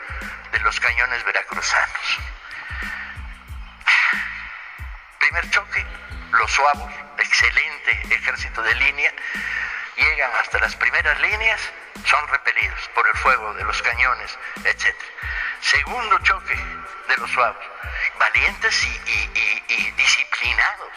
de 0.55 0.61
los 0.61 0.79
cañones 0.79 1.25
veracruzanos. 1.25 2.19
Primer 5.19 5.51
choque, 5.51 5.85
los 6.31 6.51
suavos, 6.53 6.93
excelente 7.19 7.90
ejército 8.14 8.62
de 8.62 8.73
línea, 8.77 9.12
llegan 9.97 10.31
hasta 10.40 10.61
las 10.61 10.77
primeras 10.77 11.21
líneas, 11.21 11.61
son 12.05 12.29
repelidos 12.29 12.88
por 12.95 13.05
el 13.09 13.14
fuego 13.17 13.53
de 13.55 13.64
los 13.64 13.83
cañones, 13.83 14.38
etc. 14.64 14.95
Segundo 15.61 16.19
choque 16.21 16.55
de 17.09 17.17
los 17.17 17.31
suavos, 17.33 17.64
valientes 18.21 18.85
y, 18.85 19.90
disciplinados, 19.97 20.93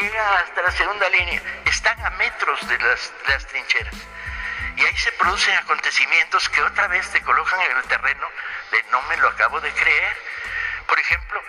llega 0.00 0.38
hasta 0.38 0.62
la 0.62 0.70
segunda 0.70 1.08
línea, 1.10 1.42
están 1.66 2.00
a 2.00 2.10
metros 2.10 2.66
de 2.66 2.78
las, 2.78 3.46
trincheras. 3.48 3.94
Y 4.76 4.84
ahí 4.84 4.96
se 4.98 5.12
producen 5.12 5.56
acontecimientos 5.56 6.48
que 6.50 6.62
otra 6.62 6.86
vez 6.88 7.10
te 7.10 7.22
colocan 7.22 7.60
en 7.60 7.76
el 7.76 7.82
terreno 7.84 8.28
de 8.70 8.82
no 8.90 9.00
me 9.02 9.16
lo 9.16 9.28
acabo 9.28 9.60
de 9.60 9.72
creer. 9.72 10.16
Por 10.86 10.98
ejemplo, 10.98 11.42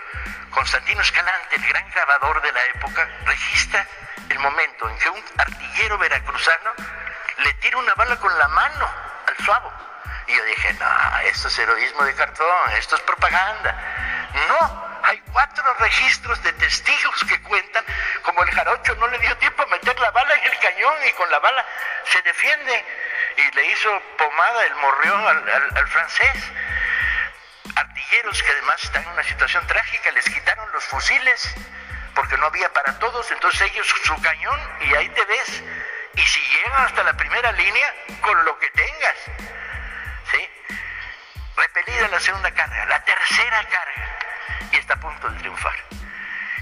Constantino 0.52 1.02
Escalante, 1.02 1.56
el 1.56 1.68
gran 1.68 1.90
grabador 1.92 2.42
de 2.42 2.52
la 2.52 2.66
época, 2.66 3.08
registra 3.26 3.86
el 4.30 4.40
momento 4.40 4.90
en 4.90 4.98
que 4.98 5.10
un 5.10 5.24
artillero 5.38 5.98
veracruzano 5.98 6.74
le 7.40 7.54
tira 7.56 7.78
una 7.78 7.94
bala 7.96 8.16
con 8.18 8.36
la 8.38 8.48
mano 8.48 8.90
al 9.28 9.46
suavo. 9.46 9.74
Y 10.28 10.36
yo 10.36 10.44
dije, 10.46 10.74
no, 10.74 11.20
esto 11.20 11.48
es 11.48 11.60
heroísmo 11.60 12.04
de 12.04 12.16
cartón, 12.16 12.72
esto 12.78 12.96
es 12.96 13.02
propaganda. 13.02 13.76
No, 14.48 15.00
hay 15.04 15.22
cuatro 15.32 15.74
registros 15.80 16.42
de 16.44 16.54
testigos 16.54 17.24
que 17.26 17.42
cuentan 17.44 17.86
como 18.24 18.44
el 18.44 18.52
jarocho 18.52 18.96
no 18.96 19.08
le 19.08 19.20
dio 19.20 19.38
tiempo 19.38 19.64
a 19.64 19.68
meter 19.68 19.98
la 20.00 20.12
bala 20.12 20.34
en 20.36 20.44
el 20.52 20.60
cañón 20.60 20.96
y 21.08 21.12
con 21.14 21.30
la 21.32 21.40
bala 21.40 21.66
se 22.12 22.22
defiende 22.24 22.86
y 23.38 23.56
le 23.56 23.66
hizo 23.72 24.02
pomada 24.18 24.66
el 24.66 24.76
morrión 24.76 25.28
al, 25.28 25.88
francés. 25.88 26.52
Artilleros 27.76 28.44
que 28.44 28.52
además 28.52 28.84
están 28.84 29.04
en 29.04 29.10
una 29.10 29.24
situación 29.24 29.66
trágica, 29.68 30.12
les 30.12 30.26
quitaron 30.26 30.72
los 30.72 30.84
fusiles 30.86 31.56
porque 32.16 32.38
no 32.38 32.48
había 32.48 32.72
para 32.74 32.98
todos, 33.00 33.30
entonces 33.32 33.62
ellos 33.72 33.88
su 34.04 34.22
cañón 34.22 34.60
y 34.82 34.96
ahí 34.96 35.10
te 35.10 35.24
ves. 35.26 35.64
Y 36.16 36.22
si 36.22 36.40
llegan 36.40 36.86
hasta 36.86 37.04
la 37.04 37.14
primera 37.16 37.52
línea, 37.52 37.94
con 38.22 38.44
lo 38.44 38.58
que 38.58 38.70
tengas. 38.72 39.16
Repelida 41.58 42.08
la 42.10 42.20
segunda 42.20 42.52
carga, 42.52 42.86
la 42.86 43.04
tercera 43.04 43.64
carga 43.64 44.20
y 44.72 44.76
está 44.76 44.94
a 44.94 45.00
punto 45.00 45.28
de 45.28 45.40
triunfar. 45.40 45.76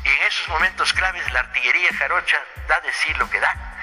Y 0.05 0.09
en 0.09 0.21
esos 0.23 0.47
momentos 0.47 0.93
claves 0.93 1.29
la 1.33 1.41
artillería 1.41 1.89
jarocha 1.97 2.41
da 2.67 2.79
de 2.79 2.93
sí 2.93 3.13
lo 3.15 3.29
que 3.29 3.39
da. 3.41 3.74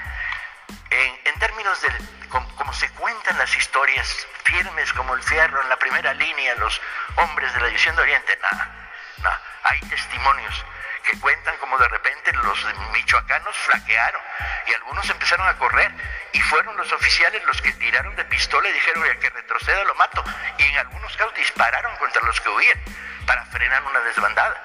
En, 0.93 1.39
términos 1.39 1.81
de 1.81 1.89
como, 2.29 2.71
se 2.73 2.87
cuentan 2.91 3.37
las 3.39 3.55
historias, 3.55 4.27
firmes 4.43 4.93
como 4.93 5.15
el 5.15 5.23
fierro 5.23 5.59
en 5.61 5.69
la 5.69 5.77
primera 5.77 6.13
línea, 6.13 6.53
los 6.55 6.79
hombres 7.15 7.51
de 7.53 7.61
la 7.61 7.67
División 7.67 7.95
de 7.95 8.03
Oriente, 8.03 8.37
nada, 8.41 8.91
nada. 9.17 9.41
Hay 9.63 9.79
testimonios 9.81 10.65
que 11.03 11.19
cuentan 11.19 11.57
como 11.57 11.79
de 11.79 11.87
repente 11.87 12.31
los 12.33 12.65
michoacanos 12.91 13.55
flaquearon 13.57 14.21
y 14.67 14.73
algunos 14.75 15.09
empezaron 15.09 15.47
a 15.47 15.57
correr 15.57 15.91
y 16.31 16.39
fueron 16.41 16.77
los 16.77 16.91
oficiales 16.93 17.43
los 17.45 17.59
que 17.61 17.71
tiraron 17.73 18.15
de 18.15 18.25
pistola 18.25 18.69
y 18.69 18.73
dijeron 18.73 19.03
que 19.19 19.29
retroceda 19.31 19.83
lo 19.85 19.95
mato 19.95 20.23
y 20.59 20.63
en 20.63 20.77
algunos 20.77 21.17
casos 21.17 21.33
dispararon 21.33 21.95
contra 21.97 22.21
los 22.21 22.39
que 22.39 22.49
huían 22.49 22.79
para 23.25 23.43
frenar 23.45 23.83
una 23.83 23.99
desbandada. 24.01 24.61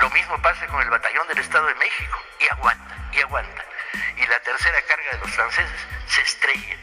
Lo 0.00 0.10
mismo 0.10 0.40
pasa 0.42 0.66
con 0.66 0.82
el 0.82 0.90
batallón 0.90 1.26
del 1.28 1.38
Estado 1.38 1.66
de 1.66 1.74
México 1.76 2.22
y 2.38 2.48
aguanta 2.52 2.96
y 3.12 3.20
aguanta. 3.20 3.67
Y 4.16 4.26
la 4.26 4.40
tercera 4.40 4.80
carga 4.82 5.12
de 5.12 5.18
los 5.18 5.30
franceses 5.30 5.86
se 6.08 6.22
estrella 6.22 6.76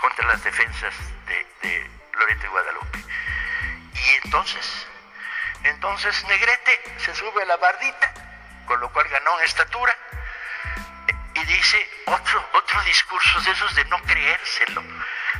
contra 0.00 0.26
las 0.26 0.42
defensas 0.44 0.94
de, 1.26 1.46
de 1.62 1.90
Loreto 2.12 2.46
y 2.46 2.48
Guadalupe. 2.48 2.98
Y 3.94 4.10
entonces 4.24 4.86
entonces 5.66 6.24
Negrete 6.24 6.94
se 6.98 7.14
sube 7.14 7.42
a 7.42 7.46
la 7.46 7.56
bardita, 7.56 8.12
con 8.66 8.78
lo 8.80 8.88
cual 8.92 9.08
ganó 9.08 9.38
en 9.38 9.46
estatura, 9.46 9.96
y 11.34 11.44
dice 11.44 11.90
otro, 12.06 12.48
otro 12.52 12.82
discurso 12.82 13.40
de 13.40 13.50
esos 13.50 13.74
de 13.74 13.84
no 13.86 14.00
creérselo. 14.02 14.82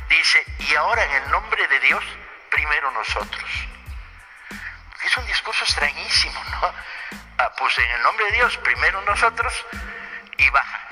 Dice, 0.09 0.43
y 0.59 0.75
ahora 0.75 1.03
en 1.03 1.23
el 1.23 1.31
nombre 1.31 1.67
de 1.67 1.79
Dios, 1.79 2.03
primero 2.51 2.91
nosotros. 2.91 3.49
Es 5.03 5.17
un 5.17 5.25
discurso 5.27 5.63
extrañísimo, 5.63 6.43
¿no? 6.51 6.73
Ah, 7.37 7.51
pues 7.57 7.77
en 7.77 7.91
el 7.91 8.01
nombre 8.01 8.25
de 8.25 8.31
Dios, 8.33 8.57
primero 8.57 9.01
nosotros, 9.03 9.65
y 10.37 10.49
baja. 10.49 10.86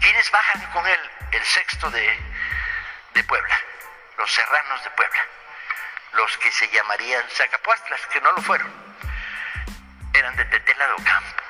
¿Quiénes 0.00 0.30
bajan 0.30 0.72
con 0.72 0.86
él? 0.86 1.10
El 1.32 1.44
sexto 1.44 1.90
de, 1.90 2.18
de 3.14 3.24
Puebla, 3.24 3.56
los 4.16 4.32
serranos 4.32 4.82
de 4.84 4.90
Puebla 4.90 5.22
los 6.12 6.36
que 6.38 6.50
se 6.50 6.68
llamarían 6.70 7.24
sacapuastras, 7.30 8.00
que 8.06 8.20
no 8.20 8.32
lo 8.32 8.42
fueron. 8.42 8.70
eran 10.14 10.34
de 10.36 10.44
Tetela 10.46 10.86
do 10.88 10.96
Campo. 11.04 11.42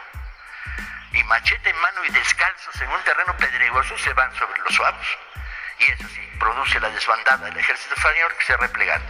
Y 1.13 1.25
machete 1.25 1.71
en 1.71 1.81
mano 1.81 2.05
y 2.05 2.11
descalzos 2.11 2.81
en 2.83 2.91
un 2.91 3.03
terreno 3.03 3.37
pedregoso 3.37 3.97
se 3.97 4.13
van 4.13 4.35
sobre 4.35 4.61
los 4.61 4.75
suavos. 4.75 5.07
Y 5.79 5.85
eso 5.93 6.09
sí, 6.09 6.21
produce 6.39 6.81
la 6.81 6.91
desbandada 6.91 7.47
del 7.47 7.57
ejército 7.57 7.95
español 7.95 8.35
que 8.39 8.45
se 8.45 8.57
replegan. 8.57 9.03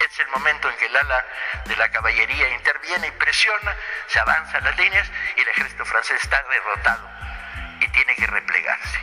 Es 0.00 0.18
el 0.18 0.28
momento 0.28 0.70
en 0.70 0.76
que 0.76 0.86
el 0.86 0.96
ala 0.96 1.26
de 1.66 1.76
la 1.76 1.90
caballería 1.90 2.48
interviene 2.48 3.08
y 3.08 3.10
presiona, 3.12 3.76
se 4.06 4.18
avanzan 4.18 4.64
las 4.64 4.76
líneas 4.78 5.10
y 5.36 5.40
el 5.40 5.48
ejército 5.48 5.84
francés 5.84 6.22
está 6.22 6.42
derrotado 6.44 7.31
tiene 7.92 8.14
que 8.16 8.26
replegarse. 8.26 8.98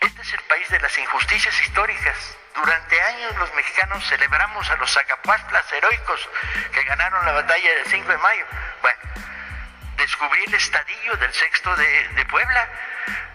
Este 0.00 0.22
es 0.22 0.32
el 0.34 0.42
país 0.42 0.68
de 0.68 0.80
las 0.80 0.96
injusticias 0.98 1.60
históricas. 1.62 2.36
Durante 2.54 3.00
años 3.00 3.36
los 3.36 3.52
mexicanos 3.54 4.06
celebramos 4.08 4.70
a 4.70 4.76
los 4.76 4.90
zacapuastlas 4.92 5.72
heroicos 5.72 6.28
que 6.72 6.84
ganaron 6.84 7.24
la 7.26 7.32
batalla 7.32 7.74
del 7.74 7.86
5 7.86 8.08
de 8.08 8.18
mayo. 8.18 8.46
Bueno, 8.82 8.98
descubrí 9.96 10.44
el 10.44 10.54
estadillo 10.54 11.16
del 11.16 11.32
sexto 11.32 11.74
de, 11.76 12.08
de 12.08 12.24
Puebla. 12.26 12.68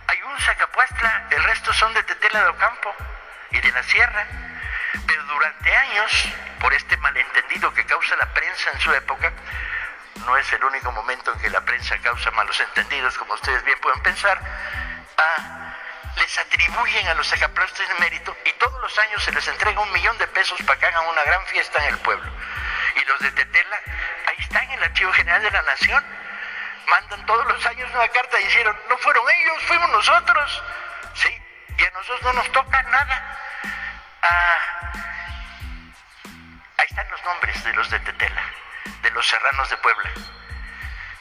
Hay 0.07 0.21
un 0.23 0.39
zacapuastla, 0.39 1.27
el 1.31 1.43
resto 1.43 1.73
son 1.73 1.93
de 1.93 2.03
Tetela 2.03 2.43
de 2.43 2.49
Ocampo 2.49 2.95
y 3.51 3.59
de 3.59 3.71
la 3.71 3.83
Sierra. 3.83 4.25
Pero 5.07 5.23
durante 5.23 5.75
años, 5.75 6.29
por 6.59 6.73
este 6.73 6.97
malentendido 6.97 7.73
que 7.73 7.85
causa 7.85 8.15
la 8.15 8.33
prensa 8.33 8.71
en 8.71 8.79
su 8.79 8.93
época, 8.93 9.31
no 10.25 10.37
es 10.37 10.51
el 10.53 10.63
único 10.63 10.91
momento 10.91 11.31
en 11.33 11.39
que 11.39 11.49
la 11.49 11.61
prensa 11.61 11.97
causa 11.99 12.31
malos 12.31 12.59
entendidos, 12.59 13.17
como 13.17 13.33
ustedes 13.33 13.63
bien 13.63 13.79
pueden 13.79 14.01
pensar, 14.01 14.39
ah, 15.17 15.73
les 16.17 16.37
atribuyen 16.37 17.07
a 17.07 17.13
los 17.13 17.27
sacaplastas 17.27 17.87
de 17.87 17.95
mérito 17.95 18.35
y 18.45 18.53
todos 18.53 18.79
los 18.81 18.97
años 18.99 19.23
se 19.23 19.31
les 19.31 19.47
entrega 19.47 19.79
un 19.79 19.91
millón 19.91 20.17
de 20.17 20.27
pesos 20.27 20.61
para 20.63 20.79
que 20.79 20.85
hagan 20.85 21.05
una 21.07 21.23
gran 21.23 21.45
fiesta 21.47 21.79
en 21.85 21.93
el 21.93 21.97
pueblo. 21.99 22.29
Y 22.95 23.05
los 23.05 23.19
de 23.19 23.31
Tetela, 23.31 23.79
ahí 24.27 24.35
están 24.39 24.63
en 24.63 24.71
el 24.71 24.83
Archivo 24.83 25.11
General 25.13 25.41
de 25.41 25.51
la 25.51 25.61
Nación, 25.63 26.03
mandan 26.87 27.25
todos 27.25 27.45
los 27.47 27.65
años 27.65 27.89
una 27.93 28.07
carta 28.09 28.39
y 28.39 28.43
dijeron, 28.43 28.77
no 28.89 28.97
fueron 28.97 29.23
ellos, 29.29 29.63
fuimos 29.63 29.89
nosotros. 29.89 30.63
Sí, 31.13 31.41
y 31.77 31.83
a 31.83 31.91
nosotros 31.91 32.23
no 32.23 32.33
nos 32.33 32.51
toca 32.51 32.83
nada. 32.83 33.37
Ah, 34.23 34.91
ahí 36.77 36.87
están 36.89 37.09
los 37.09 37.23
nombres 37.23 37.63
de 37.63 37.73
los 37.73 37.89
de 37.89 37.99
Tetela, 37.99 38.43
de 39.01 39.11
los 39.11 39.27
serranos 39.27 39.69
de 39.69 39.77
Puebla, 39.77 40.11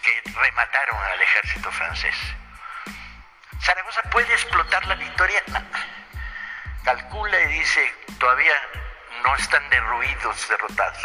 que 0.03 0.23
remataron 0.35 0.97
al 1.03 1.23
ejército 1.23 1.71
francés. 1.73 2.17
¿Zaragoza 3.61 4.03
puede 4.11 4.33
explotar 4.33 4.87
la 4.87 4.95
victoria? 4.95 5.43
Calcula 6.85 7.41
y 7.43 7.47
dice, 7.59 7.95
todavía 8.19 8.55
no 9.23 9.35
están 9.37 9.69
derruidos, 9.71 10.49
derrotados. 10.49 11.03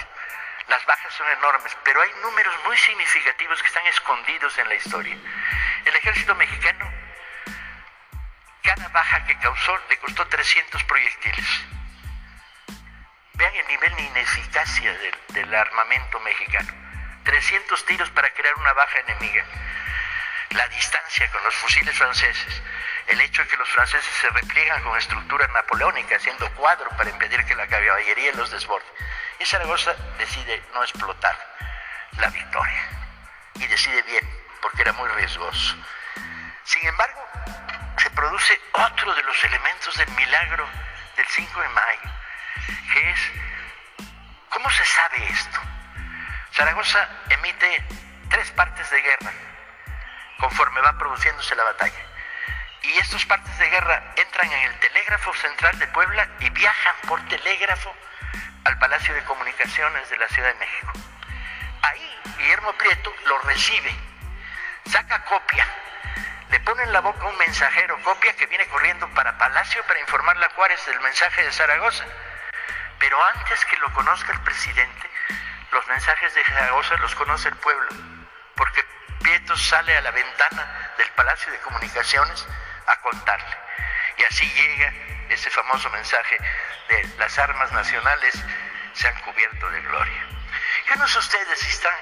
Las 0.67 0.85
bajas 0.85 1.13
son 1.13 1.27
enormes, 1.29 1.77
pero 1.83 2.01
hay 2.01 2.09
números 2.21 2.55
muy 2.65 2.77
significativos 2.77 3.61
que 3.61 3.67
están 3.67 3.85
escondidos 3.87 4.57
en 4.57 4.69
la 4.69 4.75
historia. 4.75 5.17
El 5.85 5.95
ejército 5.95 6.33
mexicano, 6.35 6.91
cada 8.63 8.87
baja 8.89 9.25
que 9.25 9.37
causó 9.39 9.77
le 9.89 9.97
costó 9.99 10.25
300 10.27 10.83
proyectiles. 10.85 11.65
El 13.55 13.67
nivel 13.67 13.95
de 13.95 14.01
ineficacia 14.01 14.97
del, 14.97 15.15
del 15.29 15.55
armamento 15.55 16.19
mexicano. 16.19 16.73
300 17.23 17.85
tiros 17.85 18.09
para 18.11 18.29
crear 18.31 18.53
una 18.55 18.73
baja 18.73 18.99
enemiga. 18.99 19.45
La 20.49 20.67
distancia 20.67 21.31
con 21.31 21.43
los 21.43 21.55
fusiles 21.55 21.97
franceses. 21.97 22.61
El 23.07 23.21
hecho 23.21 23.43
de 23.43 23.47
que 23.47 23.57
los 23.57 23.69
franceses 23.69 24.13
se 24.21 24.29
repliegan 24.29 24.83
con 24.83 24.97
estructura 24.97 25.47
napoleónica, 25.47 26.17
haciendo 26.17 26.49
cuadro 26.55 26.89
para 26.97 27.09
impedir 27.09 27.45
que 27.45 27.55
la 27.55 27.67
caballería 27.67 28.33
los 28.33 28.51
desborde. 28.51 28.85
Y 29.39 29.45
Zaragoza 29.45 29.93
decide 30.17 30.61
no 30.73 30.83
explotar 30.83 31.37
la 32.17 32.27
victoria. 32.29 32.89
Y 33.55 33.67
decide 33.67 34.01
bien, 34.03 34.29
porque 34.61 34.81
era 34.81 34.91
muy 34.93 35.07
riesgoso. 35.09 35.75
Sin 36.65 36.85
embargo, 36.87 37.25
se 37.97 38.09
produce 38.11 38.59
otro 38.73 39.15
de 39.15 39.23
los 39.23 39.43
elementos 39.43 39.95
del 39.97 40.09
milagro 40.11 40.67
del 41.15 41.25
5 41.27 41.61
de 41.61 41.69
mayo, 41.69 42.11
que 42.93 43.09
es, 43.09 43.19
¿cómo 44.49 44.69
se 44.69 44.85
sabe 44.85 45.25
esto? 45.29 45.59
Zaragoza 46.53 47.09
emite 47.29 47.85
tres 48.29 48.51
partes 48.51 48.89
de 48.89 49.01
guerra 49.01 49.31
conforme 50.39 50.81
va 50.81 50.97
produciéndose 50.97 51.55
la 51.55 51.63
batalla. 51.63 51.99
Y 52.81 52.97
estos 52.97 53.25
partes 53.25 53.57
de 53.57 53.69
guerra 53.69 54.13
entran 54.15 54.51
en 54.51 54.71
el 54.71 54.79
telégrafo 54.79 55.33
central 55.33 55.77
de 55.79 55.87
Puebla 55.87 56.27
y 56.39 56.49
viajan 56.49 56.95
por 57.07 57.19
telégrafo 57.27 57.93
al 58.65 58.77
Palacio 58.79 59.13
de 59.13 59.23
Comunicaciones 59.23 60.09
de 60.09 60.17
la 60.17 60.27
Ciudad 60.27 60.49
de 60.49 60.59
México. 60.59 60.93
Ahí 61.81 62.21
Guillermo 62.37 62.73
Prieto 62.73 63.13
lo 63.25 63.39
recibe, 63.39 63.93
saca 64.89 65.23
copia, 65.25 65.67
le 66.51 66.59
pone 66.59 66.83
en 66.83 66.93
la 66.93 67.01
boca 67.01 67.25
un 67.25 67.37
mensajero, 67.37 67.99
copia 68.03 68.35
que 68.35 68.45
viene 68.47 68.67
corriendo 68.67 69.07
para 69.09 69.37
Palacio 69.37 69.83
para 69.87 69.99
informarle 69.99 70.45
a 70.45 70.49
Juárez 70.49 70.85
del 70.85 70.99
mensaje 71.01 71.43
de 71.43 71.51
Zaragoza. 71.51 72.05
Pero 72.99 73.23
antes 73.23 73.65
que 73.65 73.77
lo 73.77 73.91
conozca 73.93 74.31
el 74.31 74.41
presidente, 74.41 75.09
los 75.71 75.85
mensajes 75.87 76.33
de 76.33 76.43
Zaragoza 76.43 76.95
los 76.97 77.13
conoce 77.15 77.49
el 77.49 77.55
pueblo, 77.55 77.89
porque 78.55 78.83
Prieto 79.21 79.57
sale 79.57 79.97
a 79.97 80.01
la 80.01 80.11
ventana 80.11 80.93
del 80.97 81.09
Palacio 81.11 81.51
de 81.51 81.59
Comunicaciones 81.59 82.47
a 82.87 83.01
contarle. 83.01 83.57
Y 84.17 84.23
así 84.23 84.49
llega 84.51 84.93
ese 85.29 85.49
famoso 85.49 85.89
mensaje 85.89 86.37
de 86.89 87.09
las 87.17 87.37
armas 87.39 87.71
nacionales 87.71 88.43
se 88.93 89.07
han 89.07 89.19
cubierto 89.21 89.69
de 89.69 89.81
gloria. 89.81 90.25
Yo 90.87 90.95
no 90.95 91.07
sé 91.07 91.19
ustedes 91.19 91.59
si 91.59 91.69
están 91.69 91.95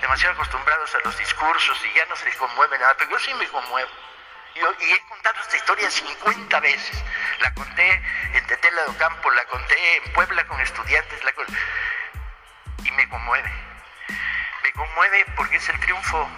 demasiado 0.00 0.34
acostumbrados 0.34 0.94
a 0.94 0.98
los 1.04 1.16
discursos 1.16 1.80
y 1.84 1.96
ya 1.96 2.04
no 2.06 2.16
se 2.16 2.30
conmueven 2.36 2.80
nada, 2.80 2.94
pero 2.98 3.10
yo 3.10 3.18
sí 3.18 3.32
me 3.34 3.48
conmuevo. 3.48 3.90
Y 4.54 4.60
he 4.92 5.00
contado 5.08 5.40
esta 5.40 5.56
historia 5.56 5.90
50 5.90 6.60
veces. 6.60 7.04
La 7.40 7.52
conté 7.54 8.02
en 8.34 8.46
Tetela 8.46 8.82
de 8.82 8.88
Ocampo, 8.88 9.30
la 9.30 9.44
conté 9.46 9.96
en 9.96 10.12
Puebla 10.12 10.46
con 10.46 10.60
estudiantes, 10.60 11.24
la 11.24 11.32
con... 11.32 11.46
y 12.84 12.90
me 12.92 13.08
conmueve. 13.08 13.52
Me 14.62 14.72
conmueve 14.72 15.26
porque 15.36 15.56
es 15.56 15.68
el 15.68 15.80
triunfo 15.80 16.30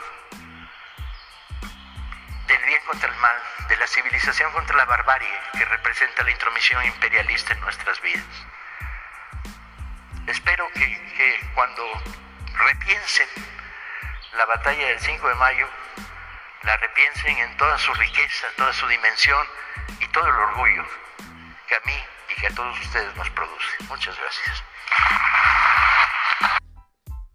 del 2.47 2.63
bien 2.65 2.81
contra 2.87 3.09
el 3.09 3.17
mal, 3.17 3.37
de 3.69 3.77
la 3.77 3.87
civilización 3.87 4.53
contra 4.53 4.77
la 4.77 4.85
barbarie 4.85 5.41
que 5.53 5.65
representa 5.65 6.23
la 6.23 6.31
intromisión 6.31 6.85
imperialista 6.85 7.53
en 7.53 7.61
nuestras 7.61 8.01
vidas. 8.01 8.25
Espero 10.27 10.69
que, 10.73 11.51
cuando 11.55 11.83
repiensen 12.55 13.29
la 14.33 14.45
batalla 14.47 14.89
del 14.89 15.01
5 15.01 15.29
de 15.29 15.35
mayo, 15.35 15.69
la 16.67 16.77
repiensen 16.79 17.39
en 17.39 17.57
toda 17.57 17.79
su 17.79 17.95
riqueza, 17.95 18.47
toda 18.57 18.73
su 18.73 18.87
dimensión 18.89 19.47
y 20.01 20.13
todo 20.13 20.27
el 20.27 20.35
orgullo 20.35 20.83
que 21.69 21.75
a 21.77 21.81
mí 21.87 21.93
y 22.29 22.41
que 22.41 22.47
a 22.49 22.55
todos 22.55 22.79
ustedes 22.81 23.17
nos 23.17 23.31
produce. 23.31 23.85
Muchas 23.89 24.17
gracias. 24.19 24.65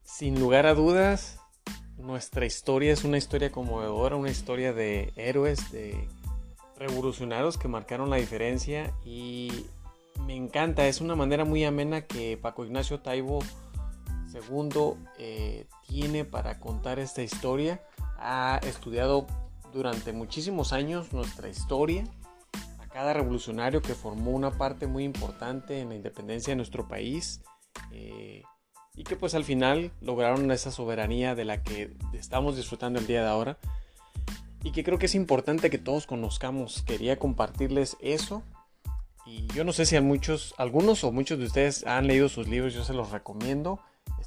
Sin 0.04 0.38
lugar 0.38 0.66
a 0.66 0.74
dudas, 0.74 1.40
nuestra 1.98 2.46
historia 2.46 2.92
es 2.92 3.06
una 3.06 3.18
historia 3.18 3.52
conmovedora, 3.52 4.18
una 4.18 4.30
historia 4.30 4.74
de 4.74 5.14
héroes, 5.16 5.72
de 5.72 6.10
revolucionarios 6.78 7.58
que 7.58 7.70
marcaron 7.70 8.10
la 8.10 8.18
diferencia 8.18 8.92
y 9.06 9.66
me 10.26 10.36
encanta, 10.36 10.88
es 10.88 11.00
una 11.00 11.16
manera 11.16 11.46
muy 11.46 11.64
amena 11.64 12.02
que 12.06 12.38
Paco 12.38 12.66
Ignacio 12.66 13.00
Taibo 13.00 13.40
II 14.34 14.94
eh, 15.18 15.68
tiene 15.88 16.26
para 16.26 16.60
contar 16.60 17.00
esta 17.00 17.22
historia. 17.22 17.82
Ha 18.22 18.60
estudiado 18.64 19.28
durante 19.74 20.14
muchísimos 20.14 20.74
años 20.74 21.12
nuestra 21.12 21.50
historia, 21.50 22.04
a 22.80 22.88
cada 22.88 23.14
revolucionario 23.14 23.82
que 23.82 23.96
formó 23.96 24.32
una 24.32 24.52
parte 24.52 24.88
muy 24.88 25.04
importante 25.04 25.80
en 25.80 25.90
la 25.90 25.96
independencia 25.96 26.52
de 26.52 26.58
nuestro 26.58 26.88
país. 26.88 27.42
Eh, 27.92 28.44
y 28.96 29.04
que 29.04 29.16
pues 29.16 29.36
al 29.36 29.44
final 29.44 29.92
lograron 30.02 30.52
esa 30.52 30.72
soberanía 30.72 31.36
de 31.36 31.46
la 31.46 31.64
que 31.64 31.94
estamos 32.14 32.58
disfrutando 32.58 33.00
el 33.00 33.08
día 33.08 33.22
de 33.22 33.30
ahora 33.30 33.58
y 34.64 34.72
que 34.72 34.84
creo 34.84 35.00
que 35.00 35.06
es 35.06 35.16
importante 35.16 35.70
que 35.70 35.78
todos 35.78 36.06
conozcamos. 36.06 36.84
Quería 36.84 37.18
compartirles 37.18 37.98
eso 38.02 38.44
y 39.26 39.48
yo 39.48 39.64
no 39.64 39.72
sé 39.72 39.86
si 39.86 39.96
a 39.96 40.02
muchos, 40.02 40.54
algunos 40.58 41.04
o 41.04 41.12
muchos 41.12 41.40
de 41.40 41.46
ustedes 41.46 41.86
han 41.86 42.08
leído 42.08 42.28
sus 42.28 42.48
libros, 42.48 42.74
yo 42.74 42.84
se 42.84 42.94
los 42.94 43.12
recomiendo. 43.12 43.80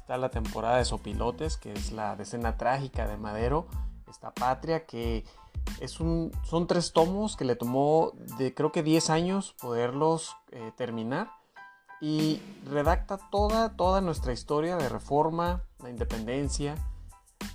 Está 0.05 0.19
la 0.19 0.29
temporada 0.29 0.77
de 0.77 0.85
Sopilotes, 0.85 1.57
que 1.57 1.73
es 1.73 1.91
la 1.91 2.15
decena 2.15 2.57
trágica 2.57 3.07
de 3.07 3.17
Madero, 3.17 3.65
está 4.07 4.31
Patria, 4.31 4.85
que 4.85 5.25
es 5.79 5.99
un, 5.99 6.31
son 6.43 6.67
tres 6.67 6.93
tomos 6.93 7.35
que 7.35 7.43
le 7.43 7.55
tomó 7.55 8.11
de 8.37 8.53
creo 8.53 8.71
que 8.71 8.83
10 8.83 9.09
años 9.09 9.55
poderlos 9.59 10.35
eh, 10.51 10.71
terminar 10.77 11.31
y 12.01 12.39
redacta 12.69 13.17
toda, 13.31 13.75
toda 13.75 13.99
nuestra 13.99 14.31
historia 14.31 14.77
de 14.77 14.89
reforma, 14.89 15.63
la 15.81 15.89
independencia 15.89 16.75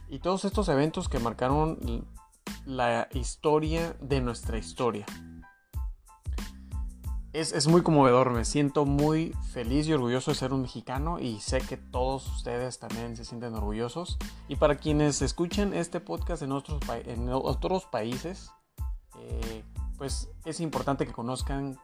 y 0.08 0.18
todos 0.18 0.44
estos 0.44 0.68
eventos 0.68 1.08
que 1.08 1.20
marcaron 1.20 1.78
la 2.66 3.06
historia 3.12 3.94
de 4.00 4.20
nuestra 4.20 4.58
historia. 4.58 5.06
Es, 7.32 7.52
es, 7.52 7.68
muy 7.68 7.82
conmovedor, 7.82 8.30
me 8.30 8.44
siento 8.44 8.84
muy 8.84 9.34
feliz 9.52 9.86
y 9.86 9.92
orgulloso 9.92 10.32
de 10.32 10.36
ser 10.36 10.52
un 10.52 10.62
mexicano 10.62 11.18
y 11.18 11.40
sé 11.40 11.60
que 11.60 11.76
todos 11.76 12.26
ustedes 12.28 12.78
también 12.78 13.16
se 13.16 13.24
sienten 13.24 13.54
orgullosos. 13.54 14.18
Y 14.48 14.56
para 14.56 14.76
quienes 14.76 15.22
escuchen 15.22 15.72
este 15.72 16.00
podcast 16.00 16.42
en 16.42 16.52
otros, 16.52 16.80
en 17.06 17.28
otros 17.30 17.86
países, 17.86 18.50
eh, 19.18 19.64
pues 19.96 20.28
es 20.44 20.60
importante 20.60 21.06
que 21.06 21.12
conozcan 21.12 21.78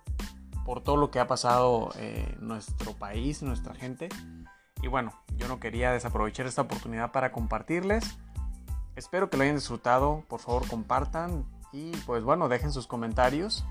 por 0.65 0.83
todo 0.83 0.97
lo 0.97 1.13
que 1.13 1.21
ha 1.21 1.29
pasado 1.29 1.91
en 1.97 2.37
nuestro 2.41 2.93
país, 2.95 3.43
nuestra 3.43 3.75
gente. 3.75 4.09
Y 4.83 4.89
bueno, 4.89 5.13
yo 5.37 5.47
no 5.47 5.61
quería 5.61 5.93
desaprovechar 5.93 6.47
esta 6.47 6.63
oportunidad 6.63 7.13
para 7.13 7.31
compartirles. 7.31 8.19
Espero 8.97 9.31
que 9.31 9.37
lo 9.37 9.45
hayan 9.45 9.57
disfrutado, 9.57 10.25
por 10.29 10.41
favor 10.41 10.67
compartan 10.67 11.45
y 11.73 11.93
pues 12.07 12.25
bueno, 12.25 12.49
dejen 12.49 12.73
sus 12.73 12.87
comentarios. 12.87 13.65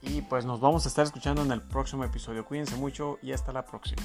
Y 0.00 0.22
pues 0.22 0.44
nos 0.44 0.60
vamos 0.60 0.84
a 0.84 0.88
estar 0.88 1.04
escuchando 1.04 1.42
en 1.42 1.52
el 1.52 1.62
próximo 1.62 2.04
episodio. 2.04 2.44
Cuídense 2.44 2.76
mucho 2.76 3.18
y 3.22 3.32
hasta 3.32 3.52
la 3.52 3.64
próxima. 3.64 4.02